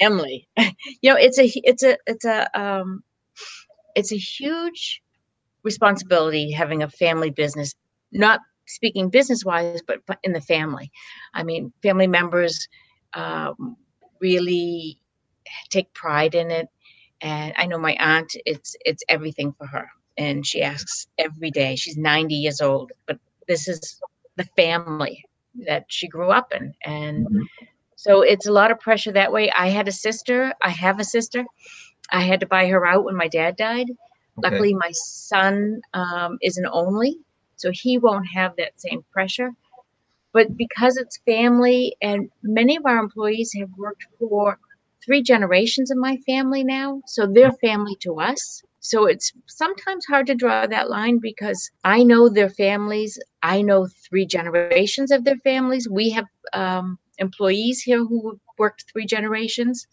family. 0.00 0.48
you 1.02 1.10
know, 1.10 1.16
it's 1.16 1.38
a 1.38 1.50
it's 1.64 1.82
a 1.82 1.96
it's 2.06 2.24
a 2.24 2.60
um, 2.60 3.02
it's 3.94 4.12
a 4.12 4.16
huge 4.16 5.02
responsibility 5.62 6.52
having 6.52 6.82
a 6.82 6.88
family 6.90 7.30
business. 7.30 7.74
Not 8.12 8.40
speaking 8.66 9.10
business 9.10 9.44
wise, 9.44 9.72
but 9.74 9.94
in 10.12 10.20
the 10.20 10.28
family. 10.30 10.80
I 11.22 11.32
mean, 11.32 11.62
family 11.74 12.02
members 12.02 12.66
um, 13.14 13.76
really 14.20 14.98
take 15.70 15.92
pride 15.94 16.34
in 16.34 16.50
it, 16.50 16.68
and 17.20 17.52
I 17.56 17.66
know 17.66 17.78
my 17.78 17.94
aunt. 17.98 18.32
It's 18.46 18.76
it's 18.84 19.02
everything 19.08 19.52
for 19.58 19.66
her, 19.66 19.88
and 20.16 20.46
she 20.46 20.62
asks 20.62 21.06
every 21.18 21.50
day. 21.50 21.76
She's 21.76 21.96
ninety 21.96 22.34
years 22.36 22.60
old, 22.60 22.92
but 23.06 23.18
this 23.48 23.68
is 23.68 24.00
the 24.36 24.44
family 24.56 25.24
that 25.66 25.76
she 25.80 26.08
grew 26.08 26.30
up 26.30 26.52
in, 26.52 26.74
and 26.84 27.28
Mhm. 27.28 27.48
So 27.96 28.20
it's 28.22 28.46
a 28.46 28.52
lot 28.52 28.70
of 28.70 28.78
pressure 28.78 29.12
that 29.12 29.32
way. 29.32 29.50
I 29.50 29.68
had 29.68 29.88
a 29.88 29.92
sister. 29.92 30.54
I 30.62 30.70
have 30.70 31.00
a 31.00 31.04
sister. 31.04 31.44
I 32.10 32.20
had 32.20 32.40
to 32.40 32.46
buy 32.46 32.68
her 32.68 32.86
out 32.86 33.04
when 33.04 33.16
my 33.16 33.28
dad 33.28 33.56
died. 33.56 33.90
Okay. 34.38 34.50
Luckily, 34.50 34.74
my 34.74 34.90
son 34.92 35.80
um, 35.94 36.38
is 36.42 36.56
an 36.58 36.66
only, 36.70 37.18
so 37.56 37.70
he 37.72 37.98
won't 37.98 38.26
have 38.34 38.54
that 38.56 38.80
same 38.80 39.02
pressure. 39.12 39.50
But 40.32 40.56
because 40.56 40.96
it's 40.98 41.18
family, 41.26 41.96
and 42.02 42.30
many 42.42 42.76
of 42.76 42.84
our 42.84 42.98
employees 42.98 43.54
have 43.58 43.70
worked 43.78 44.06
for 44.18 44.58
three 45.04 45.22
generations 45.22 45.90
of 45.90 45.96
my 45.96 46.18
family 46.26 46.62
now, 46.64 47.00
so 47.06 47.26
they're 47.26 47.52
family 47.52 47.96
to 48.00 48.20
us. 48.20 48.62
So 48.80 49.06
it's 49.06 49.32
sometimes 49.46 50.04
hard 50.06 50.26
to 50.26 50.34
draw 50.34 50.66
that 50.66 50.90
line 50.90 51.18
because 51.18 51.70
I 51.82 52.02
know 52.04 52.28
their 52.28 52.50
families. 52.50 53.18
I 53.42 53.62
know 53.62 53.88
three 54.08 54.26
generations 54.26 55.10
of 55.10 55.24
their 55.24 55.38
families. 55.38 55.88
We 55.88 56.10
have 56.10 56.26
um, 56.52 56.98
employees 57.18 57.82
here 57.82 58.04
who 58.04 58.38
worked 58.58 58.84
three 58.90 59.06
generations, 59.06 59.86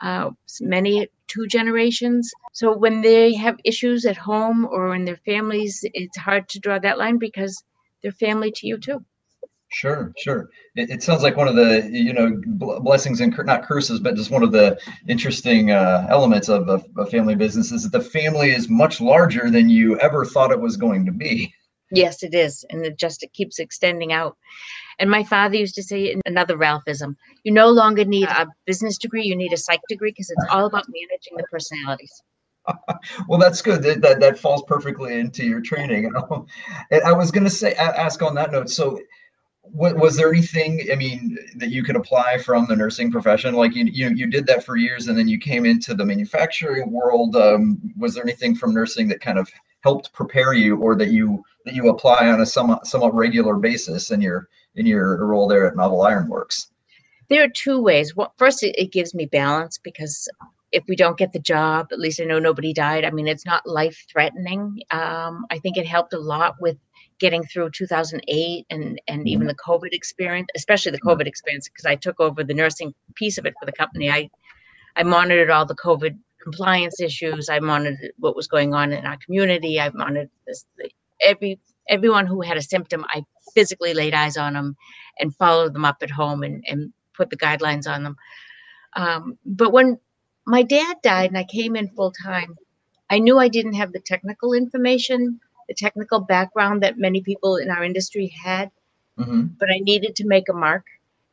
uh, 0.00 0.30
many 0.60 1.08
two 1.28 1.46
generations. 1.46 2.30
So 2.52 2.76
when 2.76 3.00
they 3.00 3.34
have 3.34 3.58
issues 3.64 4.04
at 4.04 4.16
home 4.16 4.66
or 4.66 4.94
in 4.94 5.04
their 5.04 5.20
families, 5.24 5.84
it's 5.94 6.16
hard 6.16 6.48
to 6.50 6.60
draw 6.60 6.78
that 6.78 6.98
line 6.98 7.18
because 7.18 7.62
they're 8.02 8.12
family 8.12 8.52
to 8.56 8.66
you 8.66 8.78
too. 8.78 9.04
Sure, 9.74 10.12
sure. 10.16 10.50
It, 10.76 10.90
it 10.90 11.02
sounds 11.02 11.24
like 11.24 11.36
one 11.36 11.48
of 11.48 11.56
the 11.56 11.88
you 11.90 12.12
know 12.12 12.40
bl- 12.46 12.78
blessings 12.78 13.20
and 13.20 13.34
not 13.44 13.64
curses, 13.64 13.98
but 13.98 14.14
just 14.14 14.30
one 14.30 14.44
of 14.44 14.52
the 14.52 14.78
interesting 15.08 15.72
uh, 15.72 16.06
elements 16.08 16.48
of 16.48 16.68
a 16.96 17.06
family 17.06 17.34
business 17.34 17.72
is 17.72 17.82
that 17.82 17.90
the 17.90 18.04
family 18.04 18.50
is 18.50 18.68
much 18.68 19.00
larger 19.00 19.50
than 19.50 19.68
you 19.68 19.98
ever 19.98 20.24
thought 20.24 20.52
it 20.52 20.60
was 20.60 20.76
going 20.76 21.04
to 21.06 21.12
be. 21.12 21.52
Yes, 21.94 22.22
it 22.22 22.34
is. 22.34 22.64
And 22.70 22.84
it 22.84 22.98
just 22.98 23.22
it 23.22 23.32
keeps 23.32 23.58
extending 23.58 24.12
out. 24.12 24.36
And 24.98 25.10
my 25.10 25.24
father 25.24 25.56
used 25.56 25.74
to 25.76 25.82
say 25.82 26.14
another 26.26 26.56
Ralphism 26.56 27.16
you 27.42 27.52
no 27.52 27.68
longer 27.68 28.04
need 28.04 28.28
a 28.28 28.46
business 28.64 28.96
degree, 28.98 29.24
you 29.24 29.36
need 29.36 29.52
a 29.52 29.56
psych 29.56 29.80
degree 29.88 30.10
because 30.10 30.30
it's 30.30 30.46
all 30.50 30.66
about 30.66 30.86
managing 30.88 31.36
the 31.36 31.44
personalities. 31.50 32.22
well, 33.28 33.38
that's 33.38 33.60
good. 33.60 33.82
That, 33.82 34.00
that, 34.00 34.20
that 34.20 34.38
falls 34.38 34.62
perfectly 34.66 35.18
into 35.18 35.44
your 35.44 35.60
training. 35.60 36.10
and 36.90 37.02
I 37.02 37.12
was 37.12 37.30
going 37.30 37.44
to 37.44 37.50
say, 37.50 37.74
ask 37.74 38.22
on 38.22 38.34
that 38.36 38.52
note. 38.52 38.70
So, 38.70 38.98
what, 39.66 39.96
was 39.96 40.14
there 40.16 40.30
anything 40.30 40.86
i 40.92 40.94
mean 40.94 41.38
that 41.56 41.70
you 41.70 41.82
could 41.82 41.96
apply 41.96 42.36
from 42.36 42.66
the 42.66 42.76
nursing 42.76 43.10
profession 43.10 43.54
like 43.54 43.74
you 43.74 43.86
you, 43.86 44.10
you 44.10 44.26
did 44.26 44.46
that 44.46 44.62
for 44.62 44.76
years 44.76 45.08
and 45.08 45.16
then 45.16 45.26
you 45.26 45.38
came 45.38 45.64
into 45.64 45.94
the 45.94 46.04
manufacturing 46.04 46.90
world 46.90 47.34
um, 47.34 47.80
was 47.96 48.14
there 48.14 48.22
anything 48.22 48.54
from 48.54 48.74
nursing 48.74 49.08
that 49.08 49.22
kind 49.22 49.38
of 49.38 49.50
helped 49.84 50.12
prepare 50.12 50.54
you 50.54 50.76
or 50.78 50.96
that 50.96 51.10
you 51.10 51.44
that 51.64 51.74
you 51.74 51.88
apply 51.88 52.28
on 52.28 52.40
a 52.40 52.46
somewhat 52.46 52.86
somewhat 52.86 53.14
regular 53.14 53.56
basis 53.56 54.10
in 54.10 54.20
your 54.20 54.48
in 54.74 54.86
your 54.86 55.24
role 55.24 55.46
there 55.46 55.68
at 55.68 55.76
novel 55.76 56.02
ironworks? 56.02 56.70
There 57.28 57.44
are 57.44 57.48
two 57.48 57.80
ways. 57.80 58.12
First 58.36 58.62
it, 58.62 58.92
gives 58.92 59.14
me 59.14 59.26
balance 59.26 59.78
because 59.78 60.28
if 60.72 60.82
we 60.88 60.96
don't 60.96 61.16
get 61.16 61.32
the 61.32 61.38
job 61.38 61.86
at 61.92 62.00
least 62.00 62.20
i 62.20 62.24
know 62.24 62.40
nobody 62.40 62.72
died. 62.72 63.04
I 63.04 63.10
mean 63.10 63.28
it's 63.28 63.46
not 63.46 63.66
life 63.66 64.04
threatening 64.10 64.80
um, 64.90 65.44
i 65.50 65.58
think 65.58 65.76
it 65.76 65.86
helped 65.86 66.12
a 66.14 66.18
lot 66.18 66.56
with 66.60 66.76
getting 67.20 67.44
through 67.44 67.70
2008 67.70 68.66
and 68.70 69.00
and 69.06 69.28
even 69.28 69.46
mm-hmm. 69.46 69.48
the 69.48 69.54
COVID 69.54 69.92
experience, 69.92 70.48
especially 70.56 70.92
the 70.92 71.00
COVID 71.00 71.26
experience, 71.26 71.68
because 71.68 71.86
I 71.86 71.96
took 71.96 72.18
over 72.20 72.42
the 72.42 72.54
nursing 72.54 72.94
piece 73.14 73.38
of 73.38 73.46
it 73.46 73.54
for 73.60 73.66
the 73.66 73.72
company. 73.72 74.10
I 74.10 74.30
I 74.96 75.02
monitored 75.02 75.50
all 75.50 75.66
the 75.66 75.76
COVID 75.76 76.18
compliance 76.44 77.00
issues. 77.00 77.48
I 77.48 77.58
monitored 77.58 78.12
what 78.18 78.36
was 78.36 78.46
going 78.46 78.74
on 78.74 78.92
in 78.92 79.04
our 79.06 79.18
community. 79.24 79.80
I 79.80 79.90
monitored 79.90 80.30
this, 80.46 80.64
every 81.20 81.58
everyone 81.88 82.26
who 82.26 82.40
had 82.40 82.56
a 82.56 82.62
symptom. 82.62 83.04
I 83.08 83.24
physically 83.54 83.94
laid 83.94 84.14
eyes 84.14 84.36
on 84.36 84.54
them 84.54 84.76
and 85.18 85.34
followed 85.34 85.74
them 85.74 85.84
up 85.84 85.98
at 86.02 86.10
home 86.10 86.42
and 86.42 86.62
and 86.68 86.92
put 87.16 87.30
the 87.30 87.36
guidelines 87.36 87.88
on 87.88 88.04
them. 88.04 88.16
Um, 88.94 89.38
but 89.44 89.72
when 89.72 89.98
my 90.46 90.62
dad 90.62 90.96
died 91.02 91.30
and 91.30 91.38
I 91.38 91.44
came 91.44 91.74
in 91.74 91.88
full 91.88 92.12
time, 92.12 92.56
I 93.10 93.18
knew 93.18 93.38
I 93.38 93.48
didn't 93.48 93.74
have 93.74 93.92
the 93.92 94.00
technical 94.00 94.52
information 94.52 95.40
the 95.68 95.74
technical 95.74 96.20
background 96.20 96.82
that 96.82 96.98
many 96.98 97.22
people 97.22 97.56
in 97.56 97.70
our 97.70 97.84
industry 97.84 98.32
had, 98.42 98.70
mm-hmm. 99.18 99.46
but 99.58 99.70
I 99.70 99.78
needed 99.78 100.16
to 100.16 100.26
make 100.26 100.48
a 100.48 100.52
mark. 100.52 100.84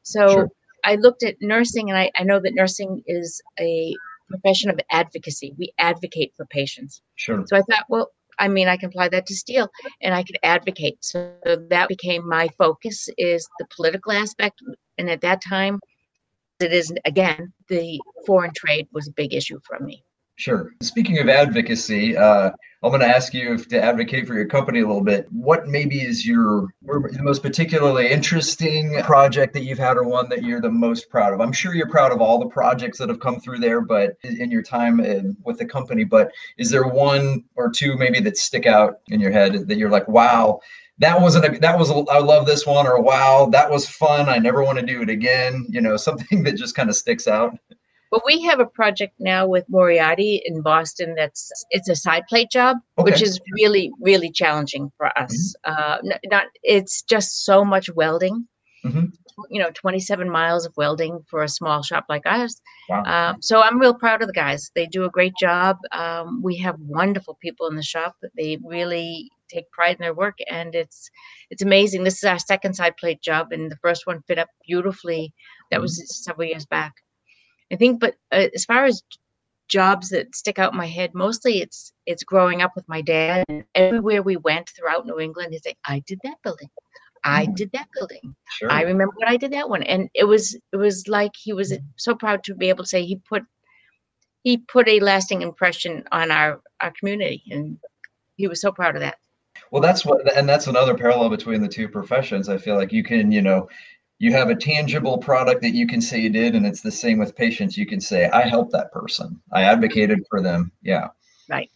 So 0.04 0.30
sure. 0.30 0.50
I 0.84 0.96
looked 0.96 1.24
at 1.24 1.42
nursing, 1.42 1.90
and 1.90 1.98
I, 1.98 2.12
I 2.16 2.24
know 2.24 2.40
that 2.40 2.56
nursing 2.56 3.04
is 3.08 3.42
a 3.60 3.96
profession 4.32 4.70
of 4.70 4.80
advocacy. 4.90 5.54
We 5.58 5.74
advocate 5.78 6.34
for 6.36 6.46
patients. 6.46 7.02
Sure. 7.16 7.44
So 7.48 7.58
I 7.58 7.62
thought, 7.62 7.86
well, 7.90 8.12
I 8.40 8.48
mean, 8.48 8.68
I 8.68 8.78
can 8.78 8.90
apply 8.90 9.10
that 9.10 9.28
to 9.28 9.36
steel, 9.36 9.70
and 10.02 10.16
I 10.16 10.24
could 10.24 10.38
advocate. 10.42 10.98
So 11.02 11.32
that 11.70 11.90
became 11.90 12.28
my 12.28 12.48
focus 12.58 13.08
is 13.18 13.48
the 13.60 13.68
political 13.76 14.12
aspect. 14.12 14.62
And 14.98 15.10
at 15.10 15.22
that 15.22 15.42
time, 15.42 15.80
it 16.60 16.74
is 16.74 16.94
again 17.06 17.54
the 17.70 18.00
foreign 18.26 18.52
trade 18.56 18.88
was 18.92 19.08
a 19.08 19.12
big 19.12 19.34
issue 19.34 19.60
for 19.66 19.80
me. 19.80 20.04
Sure. 20.42 20.74
Speaking 20.82 21.20
of 21.20 21.30
advocacy, 21.30 22.18
uh, 22.18 22.50
I'm 22.82 22.90
going 22.90 23.02
to 23.02 23.08
ask 23.08 23.32
you 23.32 23.54
if, 23.54 23.68
to 23.68 23.80
advocate 23.80 24.26
for 24.26 24.34
your 24.34 24.48
company 24.48 24.80
a 24.80 24.88
little 24.88 25.04
bit. 25.04 25.28
What 25.32 25.68
maybe 25.68 26.02
is 26.02 26.26
your 26.26 26.68
the 26.82 27.20
most 27.22 27.44
particularly 27.44 28.10
interesting 28.10 29.00
project 29.04 29.54
that 29.54 29.62
you've 29.62 29.78
had, 29.78 29.98
or 29.98 30.04
one 30.04 30.30
that 30.30 30.42
you're 30.42 30.60
the 30.60 30.72
most 30.72 31.12
proud 31.12 31.32
of? 31.32 31.42
I'm 31.42 31.52
sure 31.52 31.76
you're 31.76 31.92
proud 31.92 32.12
of 32.12 32.22
all 32.22 32.40
the 32.40 32.48
projects 32.48 32.98
that 32.98 33.10
have 33.10 33.20
come 33.20 33.40
through 33.40 33.60
there, 33.60 33.82
but 33.82 34.18
in 34.24 34.50
your 34.50 34.64
time 34.64 35.38
with 35.44 35.60
the 35.60 35.66
company. 35.66 36.06
But 36.06 36.32
is 36.58 36.72
there 36.72 36.88
one 36.88 37.44
or 37.56 37.70
two 37.70 37.96
maybe 37.96 38.20
that 38.22 38.36
stick 38.36 38.66
out 38.66 39.02
in 39.10 39.20
your 39.20 39.32
head 39.32 39.68
that 39.68 39.78
you're 39.78 39.92
like, 39.92 40.08
wow, 40.08 40.60
that 40.98 41.22
wasn't 41.22 41.46
a, 41.46 41.60
that 41.60 41.78
was 41.78 41.92
a, 41.92 42.04
I 42.12 42.18
love 42.18 42.48
this 42.48 42.66
one, 42.66 42.88
or 42.88 43.00
wow, 43.00 43.48
that 43.52 43.70
was 43.70 43.88
fun. 43.88 44.28
I 44.28 44.40
never 44.40 44.64
want 44.64 44.80
to 44.80 44.86
do 44.86 45.04
it 45.04 45.10
again. 45.10 45.68
You 45.70 45.82
know, 45.82 45.98
something 45.98 46.42
that 46.46 46.56
just 46.56 46.76
kind 46.76 46.90
of 46.90 46.96
sticks 46.96 47.28
out. 47.28 47.56
But 48.12 48.24
we 48.26 48.42
have 48.42 48.60
a 48.60 48.66
project 48.66 49.14
now 49.20 49.48
with 49.48 49.64
Moriarty 49.70 50.42
in 50.46 50.62
Boston 50.62 51.16
that's 51.16 51.50
it's 51.70 51.88
a 51.88 51.96
side 51.96 52.24
plate 52.28 52.52
job, 52.52 52.78
okay. 53.00 53.10
which 53.10 53.22
is 53.22 53.40
really 53.54 53.92
really 54.02 54.30
challenging 54.30 54.92
for 54.98 55.18
us. 55.18 55.56
Mm-hmm. 55.66 56.10
Uh, 56.10 56.18
not 56.26 56.46
it's 56.62 57.02
just 57.04 57.46
so 57.46 57.64
much 57.64 57.90
welding. 57.96 58.48
Mm-hmm. 58.86 59.06
You 59.50 59.62
know, 59.62 59.72
27 59.74 60.30
miles 60.30 60.66
of 60.66 60.74
welding 60.76 61.24
for 61.30 61.42
a 61.42 61.48
small 61.48 61.82
shop 61.84 62.06
like 62.10 62.26
ours. 62.26 62.62
Wow. 62.90 63.04
Um, 63.04 63.42
so 63.42 63.62
I'm 63.62 63.80
real 63.80 63.94
proud 63.94 64.22
of 64.22 64.28
the 64.28 64.34
guys. 64.34 64.72
They 64.76 64.88
do 64.88 65.06
a 65.06 65.10
great 65.10 65.34
job. 65.40 65.78
Um, 65.94 66.42
we 66.44 66.58
have 66.58 66.76
wonderful 66.80 67.38
people 67.42 67.68
in 67.68 67.76
the 67.76 67.84
shop. 67.84 68.16
They 68.36 68.58
really 68.64 69.32
take 69.50 69.72
pride 69.72 69.96
in 69.98 70.02
their 70.02 70.14
work, 70.14 70.38
and 70.50 70.76
it's 70.76 71.10
it's 71.50 71.62
amazing. 71.62 72.04
This 72.04 72.18
is 72.18 72.24
our 72.26 72.40
second 72.40 72.74
side 72.74 72.98
plate 72.98 73.22
job, 73.22 73.52
and 73.52 73.72
the 73.72 73.78
first 73.78 74.06
one 74.06 74.22
fit 74.28 74.38
up 74.38 74.50
beautifully. 74.68 75.34
That 75.70 75.78
mm-hmm. 75.78 75.84
was 75.84 76.24
several 76.26 76.50
years 76.50 76.66
back. 76.66 76.94
I 77.72 77.76
think, 77.76 78.00
but 78.00 78.16
uh, 78.32 78.48
as 78.54 78.66
far 78.66 78.86
as 78.86 79.04
jobs 79.68 80.10
that 80.10 80.36
stick 80.36 80.60
out 80.60 80.74
in 80.74 80.78
my 80.78 80.88
head, 80.88 81.12
mostly 81.14 81.62
it's 81.62 81.94
it's 82.06 82.24
growing 82.24 82.62
up 82.62 82.74
with 82.76 82.88
my 82.90 83.02
dad. 83.02 83.46
And 83.48 83.64
everywhere 83.76 84.22
we 84.22 84.38
went 84.38 84.70
throughout 84.70 85.06
New 85.06 85.20
England, 85.20 85.54
he's 85.54 85.66
like, 85.66 85.78
"I 85.86 86.04
did 86.06 86.20
that 86.24 86.38
building, 86.44 86.70
I 87.24 87.46
mm. 87.46 87.56
did 87.56 87.72
that 87.74 87.88
building, 87.96 88.36
sure. 88.50 88.72
I 88.72 88.82
remember 88.82 89.14
what 89.16 89.30
I 89.30 89.38
did 89.38 89.54
that 89.54 89.70
one," 89.70 89.84
and 89.84 90.10
it 90.14 90.26
was 90.26 90.56
it 90.74 90.78
was 90.78 91.08
like 91.08 91.32
he 91.36 91.54
was 91.54 91.74
so 91.96 92.14
proud 92.16 92.44
to 92.46 92.56
be 92.56 92.70
able 92.70 92.84
to 92.84 92.90
say 92.90 93.06
he 93.06 93.16
put 93.18 93.44
he 94.44 94.58
put 94.58 94.88
a 94.88 95.00
lasting 95.00 95.42
impression 95.42 96.04
on 96.12 96.32
our 96.32 96.62
our 96.82 96.92
community, 97.00 97.44
and 97.52 97.78
he 98.36 98.48
was 98.48 98.62
so 98.62 98.72
proud 98.72 98.96
of 98.96 99.02
that. 99.02 99.18
Well, 99.72 99.82
that's 99.82 100.06
what, 100.06 100.36
and 100.36 100.48
that's 100.48 100.68
another 100.68 100.96
parallel 100.96 101.30
between 101.30 101.62
the 101.62 101.68
two 101.68 101.88
professions. 101.88 102.50
I 102.50 102.58
feel 102.58 102.76
like 102.76 102.92
you 102.92 103.04
can, 103.04 103.32
you 103.32 103.42
know, 103.42 103.70
you 104.22 104.32
have 104.32 104.52
a 104.52 104.56
tangible 104.56 105.18
product 105.18 105.64
that 105.64 105.74
you 105.74 105.88
can 105.88 106.00
say 106.00 106.20
you 106.20 106.30
did 106.30 106.54
and 106.54 106.64
it's 106.64 106.82
the 106.82 106.92
same 106.92 107.18
with 107.18 107.36
patients. 107.36 107.76
You 107.76 107.88
can 107.88 108.00
say 108.00 108.30
i 108.30 108.44
helped 108.48 108.72
that 108.72 108.92
person. 108.92 109.42
I 109.52 109.64
advocated 109.64 110.20
for 110.30 110.44
them. 110.44 110.72
Yeah. 110.84 111.08
Right. 111.50 111.72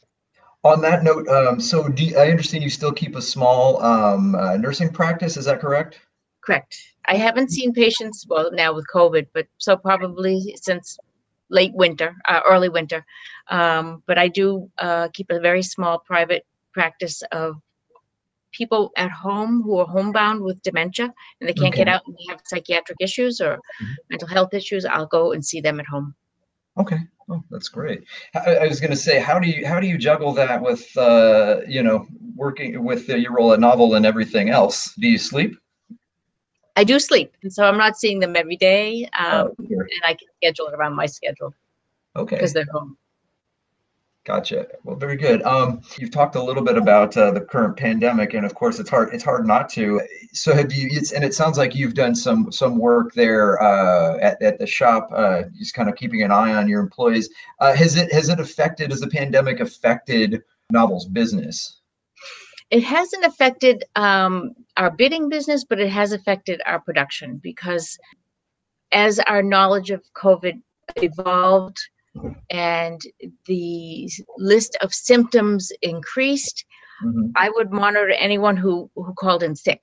On 0.63 0.79
that 0.81 1.03
note 1.03 1.27
um, 1.27 1.59
so 1.59 1.87
do, 1.87 2.15
i 2.15 2.29
understand 2.29 2.63
you 2.63 2.69
still 2.69 2.91
keep 2.91 3.15
a 3.15 3.21
small 3.21 3.81
um, 3.81 4.35
uh, 4.35 4.57
nursing 4.57 4.91
practice. 4.93 5.37
Is 5.37 5.45
that 5.45 5.59
correct? 5.59 5.99
Correct. 6.41 6.77
I 7.07 7.15
haven't 7.15 7.49
seen 7.49 7.73
patients 7.73 8.27
well 8.29 8.51
now 8.51 8.75
with 8.75 8.85
covid 8.93 9.25
but 9.33 9.47
so 9.57 9.75
probably 9.75 10.55
since 10.61 10.99
late 11.49 11.73
winter 11.73 12.15
uh, 12.27 12.41
early 12.47 12.69
winter. 12.69 13.03
Um, 13.49 14.03
but 14.05 14.19
i 14.19 14.27
do 14.27 14.69
uh, 14.77 15.07
keep 15.15 15.31
a 15.31 15.39
very 15.39 15.63
small 15.63 15.97
private 15.97 16.45
practice 16.73 17.23
of 17.31 17.55
people 18.55 18.91
at 18.97 19.11
home 19.11 19.61
who 19.61 19.77
are 19.79 19.85
homebound 19.85 20.41
with 20.41 20.61
dementia 20.63 21.13
and 21.39 21.49
they 21.49 21.53
can't 21.53 21.73
okay. 21.73 21.83
get 21.83 21.87
out 21.87 22.01
and 22.05 22.15
they 22.15 22.25
have 22.29 22.41
psychiatric 22.45 22.97
issues 22.99 23.41
or 23.41 23.55
mm-hmm. 23.55 23.93
mental 24.09 24.27
health 24.27 24.53
issues, 24.53 24.85
I'll 24.85 25.05
go 25.05 25.33
and 25.33 25.45
see 25.45 25.61
them 25.61 25.79
at 25.79 25.85
home. 25.85 26.15
Okay. 26.77 26.99
Oh, 27.29 27.43
that's 27.49 27.69
great. 27.69 28.03
I, 28.35 28.55
I 28.55 28.67
was 28.67 28.79
going 28.79 28.91
to 28.91 28.97
say, 28.97 29.19
how 29.19 29.39
do 29.39 29.47
you 29.47 29.65
how 29.65 29.79
do 29.79 29.87
you 29.87 29.97
juggle 29.97 30.31
that 30.33 30.61
with 30.61 30.95
uh, 30.95 31.61
you 31.67 31.81
know 31.81 32.05
working 32.35 32.83
with 32.83 33.07
your 33.07 33.33
role 33.33 33.53
at 33.53 33.59
Novel 33.59 33.95
and 33.95 34.05
everything 34.05 34.49
else? 34.49 34.93
Do 34.95 35.07
you 35.07 35.17
sleep? 35.17 35.57
I 36.75 36.83
do 36.83 36.99
sleep, 36.99 37.33
and 37.41 37.51
so 37.51 37.63
I'm 37.63 37.77
not 37.77 37.97
seeing 37.97 38.19
them 38.19 38.35
every 38.35 38.57
day, 38.57 39.09
um, 39.17 39.47
oh, 39.47 39.55
and 39.57 39.89
I 40.03 40.13
can 40.13 40.27
schedule 40.35 40.67
it 40.67 40.73
around 40.75 40.93
my 40.93 41.05
schedule. 41.05 41.53
Okay. 42.15 42.35
Because 42.35 42.53
they're 42.53 42.67
home. 42.71 42.97
Gotcha. 44.25 44.65
Well, 44.83 44.95
very 44.95 45.17
good. 45.17 45.43
Um, 45.43 45.81
you've 45.99 46.09
talked 46.09 46.35
a 46.35 46.41
little 46.41 46.63
bit 46.63 46.79
about 46.79 47.15
uh, 47.15 47.29
the 47.29 47.41
current 47.41 47.77
pandemic, 47.77 48.33
and 48.33 48.43
of 48.43 48.55
course, 48.55 48.79
it's 48.79 48.89
hard. 48.89 49.13
It's 49.13 49.23
hard 49.23 49.45
not 49.45 49.69
to. 49.69 50.01
So, 50.33 50.51
have 50.55 50.73
you? 50.73 50.89
It's 50.91 51.11
and 51.11 51.23
it 51.23 51.35
sounds 51.35 51.59
like 51.59 51.75
you've 51.75 51.93
done 51.93 52.15
some 52.15 52.51
some 52.51 52.79
work 52.79 53.13
there 53.13 53.61
uh, 53.61 54.17
at 54.17 54.41
at 54.41 54.57
the 54.57 54.65
shop, 54.65 55.09
uh, 55.15 55.43
just 55.55 55.75
kind 55.75 55.89
of 55.89 55.95
keeping 55.95 56.23
an 56.23 56.31
eye 56.31 56.55
on 56.55 56.67
your 56.67 56.81
employees. 56.81 57.29
Uh, 57.59 57.75
has 57.75 57.97
it 57.97 58.11
has 58.11 58.29
it 58.29 58.39
affected? 58.39 58.89
Has 58.89 58.99
the 58.99 59.07
pandemic 59.07 59.59
affected 59.59 60.41
Novel's 60.71 61.05
business? 61.05 61.81
It 62.71 62.83
hasn't 62.83 63.25
affected 63.25 63.83
um, 63.95 64.55
our 64.75 64.89
bidding 64.89 65.29
business, 65.29 65.63
but 65.63 65.79
it 65.79 65.89
has 65.89 66.13
affected 66.13 66.63
our 66.65 66.79
production 66.79 67.37
because 67.37 67.95
as 68.91 69.19
our 69.19 69.43
knowledge 69.43 69.91
of 69.91 70.01
COVID 70.15 70.59
evolved 70.95 71.77
and 72.49 73.01
the 73.45 74.09
list 74.37 74.77
of 74.81 74.93
symptoms 74.93 75.71
increased, 75.81 76.65
mm-hmm. 77.03 77.31
I 77.35 77.49
would 77.49 77.71
monitor 77.71 78.11
anyone 78.11 78.57
who, 78.57 78.89
who 78.95 79.13
called 79.13 79.43
in 79.43 79.55
sick. 79.55 79.81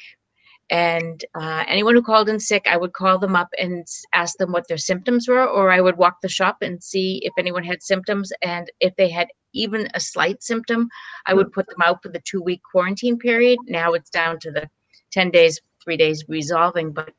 And 0.71 1.23
uh, 1.35 1.65
anyone 1.69 1.95
who 1.95 2.03
called 2.03 2.31
in 2.31 2.41
sick, 2.41 2.67
I 2.67 2.79
would 2.79 2.95
call 2.95 3.19
them 3.19 3.37
up 3.37 3.49
and 3.59 3.87
ask 4.15 4.39
them 4.39 4.53
what 4.53 4.69
their 4.69 4.79
symptoms 4.79 5.29
were, 5.29 5.47
or 5.47 5.71
I 5.71 5.83
would 5.83 5.99
walk 5.99 6.23
the 6.23 6.29
shop 6.29 6.59
and 6.63 6.83
see 6.83 7.21
if 7.25 7.33
anyone 7.37 7.65
had 7.65 7.83
symptoms. 7.83 8.33
And 8.43 8.71
if 8.81 8.95
they 8.97 9.11
had 9.11 9.29
even 9.53 9.89
a 9.93 10.01
slight 10.01 10.43
symptom, 10.43 10.89
I 11.27 11.35
would 11.35 11.53
put 11.53 11.67
them 11.67 11.83
out 11.85 12.03
for 12.03 12.09
the 12.09 12.23
two 12.25 12.43
week 12.43 12.63
quarantine 12.71 13.19
period. 13.19 13.59
Now 13.67 13.93
it's 13.93 14.09
down 14.09 14.39
to 14.41 14.51
the 14.51 14.69
10 15.11 15.31
days, 15.31 15.61
three 15.85 15.99
days 15.99 16.25
resolving. 16.27 16.93
But 16.93 17.13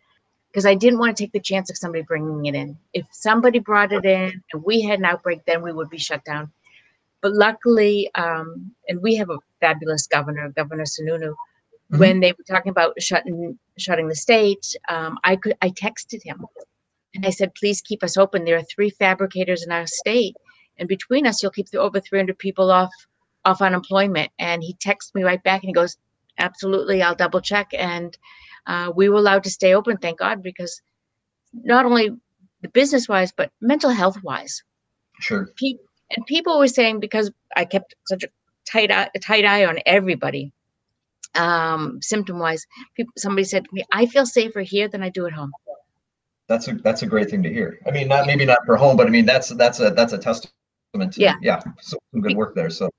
because 0.54 0.68
I 0.68 0.76
didn't 0.76 1.00
want 1.00 1.18
to 1.18 1.24
take 1.24 1.32
the 1.32 1.40
chance 1.40 1.72
of 1.72 1.78
somebody 1.78 2.04
bringing 2.04 2.46
it 2.46 2.54
in. 2.54 2.78
If 2.94 3.08
somebody 3.12 3.58
brought 3.58 3.92
it 3.92 4.06
in 4.06 4.44
and 4.54 4.64
we 4.64 4.82
had 4.82 5.00
an 5.00 5.06
outbreak, 5.06 5.42
then 5.48 5.64
we 5.64 5.74
would 5.74 5.90
be 5.90 5.98
shut 5.98 6.24
down. 6.26 6.52
But 7.24 7.34
luckily, 7.34 8.12
um, 8.14 8.72
and 8.88 9.02
we 9.02 9.16
have 9.16 9.32
a 9.32 9.40
fabulous 9.60 10.06
governor, 10.06 10.50
Governor 10.50 10.84
Sununu. 10.84 11.32
Mm-hmm. 11.32 11.98
When 11.98 12.20
they 12.20 12.34
were 12.34 12.44
talking 12.48 12.70
about 12.70 13.02
shutting 13.02 13.58
shutting 13.80 14.08
the 14.08 14.16
state, 14.16 14.76
um, 14.90 15.18
I 15.24 15.38
could 15.38 15.58
I 15.62 15.70
texted 15.72 16.22
him 16.24 16.46
and 17.16 17.26
I 17.26 17.32
said, 17.32 17.56
please 17.56 17.82
keep 17.82 18.04
us 18.04 18.16
open. 18.16 18.46
There 18.46 18.58
are 18.58 18.64
three 18.64 18.92
fabricators 18.92 19.64
in 19.64 19.72
our 19.72 19.88
state, 19.88 20.36
and 20.78 20.88
between 20.88 21.26
us, 21.26 21.42
you'll 21.42 21.52
keep 21.52 21.70
the 21.70 21.80
over 21.80 22.00
300 22.00 22.38
people 22.38 22.72
off 22.72 22.92
off 23.46 23.62
unemployment. 23.62 24.32
And 24.40 24.64
he 24.64 24.74
texts 24.74 25.14
me 25.16 25.24
right 25.24 25.44
back 25.44 25.64
and 25.64 25.70
he 25.70 25.74
goes, 25.74 25.98
absolutely, 26.38 27.02
I'll 27.02 27.16
double 27.16 27.42
check. 27.42 27.72
And 27.74 28.18
uh, 28.68 28.92
we 28.96 29.10
were 29.10 29.18
allowed 29.18 29.44
to 29.44 29.50
stay 29.50 29.74
open, 29.74 29.98
thank 29.98 30.20
God, 30.20 30.42
because 30.42 30.82
not 31.54 31.86
only 31.86 32.12
the 32.62 32.70
business 32.70 33.08
wise, 33.08 33.32
but 33.32 33.52
mental 33.62 33.90
health 33.90 34.18
wise. 34.24 34.64
Sure. 35.20 35.50
Pe- 35.60 35.78
and 36.16 36.26
people 36.26 36.60
were 36.60 36.68
saying 36.68 37.00
because 37.00 37.32
I 37.56 37.66
kept 37.66 37.96
such 38.08 38.24
a 38.24 38.28
tight 38.70 38.92
eye, 38.92 39.10
a 39.16 39.20
tight 39.20 39.46
eye 39.46 39.66
on 39.66 39.80
everybody, 39.86 40.52
um, 41.36 42.00
symptom 42.02 42.40
wise. 42.40 42.66
Somebody 43.18 43.46
said 43.46 43.66
to 43.66 43.70
me, 43.74 43.84
"I 43.92 44.06
feel 44.06 44.26
safer 44.26 44.62
here 44.62 44.88
than 44.88 45.04
I 45.04 45.10
do 45.10 45.26
at 45.26 45.34
home." 45.34 45.52
That's 46.48 46.68
a 46.68 46.74
that's 46.74 47.02
a 47.02 47.06
great 47.06 47.30
thing 47.30 47.44
to 47.44 47.50
hear. 47.50 47.80
I 47.88 47.92
mean, 47.92 48.08
not 48.08 48.28
maybe 48.28 48.46
not 48.46 48.60
for 48.66 48.78
home, 48.78 48.98
but 48.98 49.08
I 49.08 49.10
mean 49.10 49.26
that's 49.26 49.50
that's 49.50 49.80
a 49.80 49.92
that's 49.92 50.14
a 50.14 50.18
testament 50.18 51.14
to 51.14 51.22
yeah 51.22 51.36
yeah 51.42 51.62
so 51.82 51.98
some 52.12 52.22
good 52.22 52.36
work 52.36 52.54
there. 52.56 52.70
So 52.70 52.90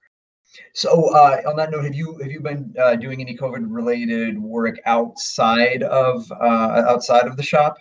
so 0.72 1.14
uh, 1.14 1.40
on 1.46 1.56
that 1.56 1.70
note, 1.70 1.84
have 1.84 1.94
you 1.94 2.18
have 2.18 2.30
you 2.30 2.40
been 2.40 2.74
uh, 2.80 2.96
doing 2.96 3.20
any 3.20 3.36
COVID 3.36 3.64
related 3.68 4.40
work 4.40 4.76
outside 4.86 5.82
of 5.82 6.30
uh, 6.32 6.84
outside 6.88 7.26
of 7.26 7.36
the 7.36 7.42
shop? 7.42 7.76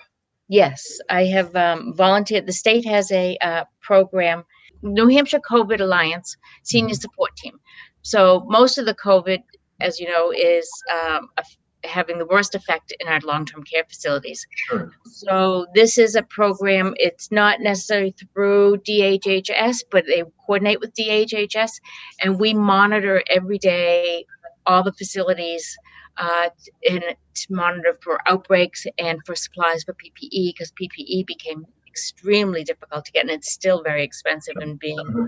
Yes, 0.48 1.00
I 1.10 1.25
have 1.25 1.56
um, 1.56 1.94
volunteered. 1.96 2.46
The 2.46 2.53
state 2.53 2.86
has 2.86 3.12
a 3.12 3.38
uh, 3.38 3.63
program, 3.82 4.44
New 4.82 5.08
Hampshire 5.08 5.39
COVID 5.39 5.80
Alliance 5.80 6.36
Senior 6.63 6.94
mm-hmm. 6.94 7.01
Support 7.01 7.36
Team. 7.38 7.60
So 8.01 8.46
most 8.48 8.77
of 8.77 8.86
the 8.86 8.96
COVID, 8.96 9.42
as 9.82 10.00
you 10.00 10.08
know, 10.08 10.32
is 10.32 10.70
um, 10.92 11.30
a, 11.38 11.44
having 11.84 12.18
the 12.18 12.25
worst 12.25 12.56
effect 12.56 12.94
in 13.00 13.08
our 13.08 13.20
long-term 13.22 13.63
care 13.63 13.84
facilities. 13.88 14.46
Sure. 14.70 14.92
So 15.06 15.68
this 15.75 15.98
is 15.98 16.16
a 16.16 16.24
program. 16.24 16.94
It's 16.98 17.32
not 17.32 17.62
necessarily 17.62 18.16
through 18.34 18.78
DHHS, 18.78 19.84
but 19.92 20.06
they 20.06 20.24
coordinate 20.46 20.80
with 20.80 20.94
DHHS, 20.94 21.72
and 22.22 22.40
we 22.40 22.54
monitor 22.54 23.24
every 23.30 23.58
day 23.58 24.25
all 24.66 24.84
the 24.84 24.94
facilities 24.94 25.78
uh, 26.18 26.50
in, 26.84 27.02
to 27.02 27.48
monitor 27.50 27.98
for 28.02 28.20
outbreaks 28.28 28.86
and 28.98 29.20
for 29.25 29.36
supplies 29.36 29.84
for 29.84 29.94
PPE 29.94 30.54
because 30.54 30.72
PPE 30.72 31.25
became 31.25 31.66
extremely 31.88 32.63
difficult 32.63 33.06
to 33.06 33.12
get 33.12 33.22
and 33.22 33.30
it's 33.30 33.52
still 33.52 33.84
very 33.84 34.04
expensive 34.04 34.56
and 34.60 34.80
being 34.80 34.98
mm-hmm. 34.98 35.25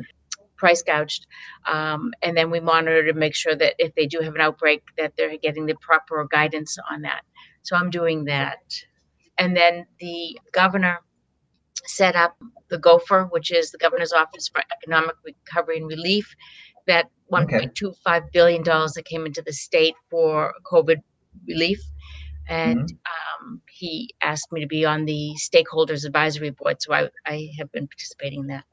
Price 0.58 0.82
gouged. 0.82 1.28
Um, 1.68 2.14
and 2.22 2.36
then 2.36 2.50
we 2.50 2.60
monitor 2.60 3.06
to 3.06 3.14
make 3.14 3.36
sure 3.36 3.56
that 3.56 3.76
if 3.78 3.94
they 3.96 4.06
do 4.06 4.20
have 4.22 4.36
an 4.36 4.42
outbreak, 4.42 4.84
that 4.98 5.14
they're 5.18 5.38
getting 5.38 5.66
the 5.66 5.76
proper 5.82 6.26
guidance 6.30 6.78
on 6.92 7.02
that. 7.02 7.24
So 7.64 7.76
I'm 7.76 7.90
doing 7.90 8.26
that. 8.26 8.60
And 9.38 9.56
then 9.56 9.86
the 10.00 10.40
governor 10.54 11.00
set 11.86 12.16
up 12.16 12.36
the 12.70 12.80
GOFERR 12.80 13.30
which 13.32 13.52
is 13.52 13.72
the 13.72 13.78
Governor's 13.78 14.14
Office 14.14 14.48
for 14.48 14.62
Economic 14.72 15.16
Recovery 15.24 15.78
and 15.78 15.88
Relief, 15.88 16.36
that 16.88 17.10
1.25 17.32 17.94
okay. 18.06 18.28
billion 18.34 18.64
dollars 18.64 18.94
that 18.94 19.06
came 19.06 19.26
into 19.26 19.42
the 19.42 19.54
state 19.54 19.96
for 20.10 20.54
COVID 20.72 20.98
relief. 21.48 21.82
And 22.48 22.82
mm-hmm. 22.82 23.46
um, 23.46 23.62
he 23.70 24.14
asked 24.22 24.52
me 24.52 24.62
to 24.62 24.68
be 24.68 24.86
on 24.86 25.06
the 25.06 25.36
stakeholders 25.38 26.06
advisory 26.06 26.52
board, 26.52 26.78
so 26.80 26.94
I, 26.94 27.10
I 27.26 27.50
have 27.58 27.72
been 27.72 27.88
participating 27.88 28.42
in 28.42 28.48
that. 28.48 28.66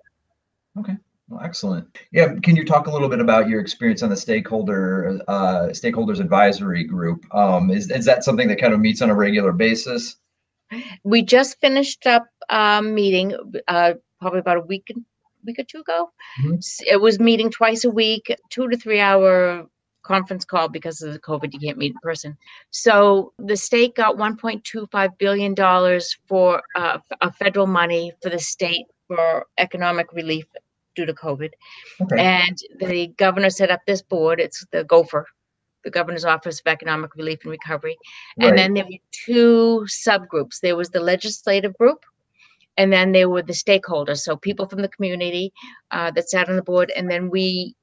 Okay. 0.78 0.96
Well, 1.32 1.42
excellent. 1.42 1.96
Yeah, 2.12 2.34
can 2.42 2.56
you 2.56 2.64
talk 2.64 2.88
a 2.88 2.90
little 2.90 3.08
bit 3.08 3.18
about 3.18 3.48
your 3.48 3.58
experience 3.58 4.02
on 4.02 4.10
the 4.10 4.16
stakeholder 4.16 5.18
uh, 5.28 5.68
stakeholders 5.68 6.20
advisory 6.20 6.84
group? 6.84 7.24
Um, 7.34 7.70
is 7.70 7.90
is 7.90 8.04
that 8.04 8.22
something 8.22 8.48
that 8.48 8.60
kind 8.60 8.74
of 8.74 8.80
meets 8.80 9.00
on 9.00 9.08
a 9.08 9.14
regular 9.14 9.52
basis? 9.52 10.16
We 11.04 11.22
just 11.22 11.58
finished 11.58 12.06
up 12.06 12.26
a 12.50 12.82
meeting, 12.82 13.34
uh, 13.66 13.94
probably 14.20 14.40
about 14.40 14.58
a 14.58 14.60
week 14.60 14.92
week 15.46 15.58
or 15.58 15.64
two 15.64 15.80
ago. 15.80 16.10
Mm-hmm. 16.42 16.56
It 16.86 17.00
was 17.00 17.18
meeting 17.18 17.50
twice 17.50 17.84
a 17.84 17.90
week, 17.90 18.36
two 18.50 18.68
to 18.68 18.76
three 18.76 19.00
hour 19.00 19.66
conference 20.02 20.44
call 20.44 20.68
because 20.68 21.00
of 21.00 21.14
the 21.14 21.20
COVID, 21.20 21.54
you 21.54 21.60
can't 21.60 21.78
meet 21.78 21.92
in 21.92 21.98
person. 22.02 22.36
So 22.72 23.32
the 23.38 23.56
state 23.56 23.94
got 23.94 24.16
1.25 24.16 25.16
billion 25.16 25.54
dollars 25.54 26.14
for 26.28 26.62
uh, 26.74 26.98
federal 27.38 27.66
money 27.66 28.12
for 28.20 28.28
the 28.28 28.38
state 28.38 28.84
for 29.08 29.46
economic 29.56 30.12
relief 30.12 30.44
due 30.94 31.06
to 31.06 31.12
COVID, 31.12 31.50
okay. 32.02 32.18
and 32.18 32.58
the 32.78 33.08
governor 33.18 33.50
set 33.50 33.70
up 33.70 33.80
this 33.86 34.02
board. 34.02 34.40
It's 34.40 34.64
the 34.70 34.84
GOFERR, 34.84 35.24
the 35.84 35.90
Governor's 35.90 36.24
Office 36.24 36.60
of 36.60 36.70
Economic 36.70 37.14
Relief 37.16 37.40
and 37.42 37.50
Recovery, 37.50 37.96
right. 38.38 38.48
and 38.48 38.58
then 38.58 38.74
there 38.74 38.84
were 38.84 38.98
two 39.10 39.86
subgroups. 39.88 40.60
There 40.60 40.76
was 40.76 40.90
the 40.90 41.00
legislative 41.00 41.76
group, 41.78 42.04
and 42.76 42.92
then 42.92 43.12
there 43.12 43.28
were 43.28 43.42
the 43.42 43.52
stakeholders 43.52 44.18
so 44.18 44.36
people 44.36 44.66
from 44.66 44.82
the 44.82 44.88
community 44.88 45.52
uh, 45.90 46.10
that 46.10 46.28
sat 46.28 46.48
on 46.48 46.56
the 46.56 46.62
board 46.62 46.92
and 46.96 47.10
then 47.10 47.30
we 47.30 47.74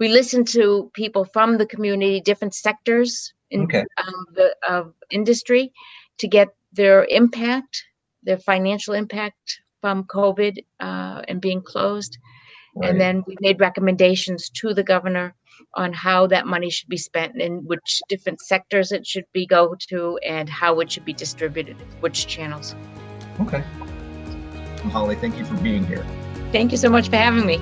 we 0.00 0.08
listened 0.08 0.48
to 0.48 0.90
people 0.94 1.24
from 1.24 1.58
the 1.58 1.66
community 1.66 2.20
different 2.20 2.54
sectors 2.54 3.32
in 3.50 3.62
okay. 3.62 3.84
um, 3.98 4.26
the 4.34 4.54
of 4.68 4.94
industry 5.10 5.72
to 6.18 6.28
get 6.28 6.48
their 6.72 7.06
impact 7.10 7.84
their 8.22 8.38
financial 8.38 8.94
impact 8.94 9.60
from 9.80 10.04
covid 10.04 10.58
uh, 10.80 11.22
and 11.28 11.40
being 11.40 11.62
closed 11.62 12.18
right. 12.74 12.90
and 12.90 13.00
then 13.00 13.22
we 13.26 13.36
made 13.40 13.60
recommendations 13.60 14.50
to 14.50 14.74
the 14.74 14.82
governor 14.82 15.34
on 15.74 15.92
how 15.92 16.26
that 16.26 16.46
money 16.46 16.70
should 16.70 16.88
be 16.88 16.96
spent 16.96 17.40
and 17.40 17.64
which 17.66 18.00
different 18.08 18.40
sectors 18.40 18.92
it 18.92 19.06
should 19.06 19.26
be 19.32 19.46
go 19.46 19.74
to 19.88 20.18
and 20.26 20.48
how 20.48 20.80
it 20.80 20.90
should 20.90 21.04
be 21.04 21.12
distributed 21.12 21.76
which 22.00 22.26
channels 22.26 22.74
okay 23.40 23.62
Hollie, 24.90 25.16
thank 25.16 25.38
you 25.38 25.44
for 25.44 25.56
being 25.56 25.86
here. 25.86 26.04
Thank 26.52 26.70
you 26.70 26.78
so 26.78 26.88
much 26.88 27.08
for 27.08 27.16
having 27.16 27.46
me. 27.46 27.58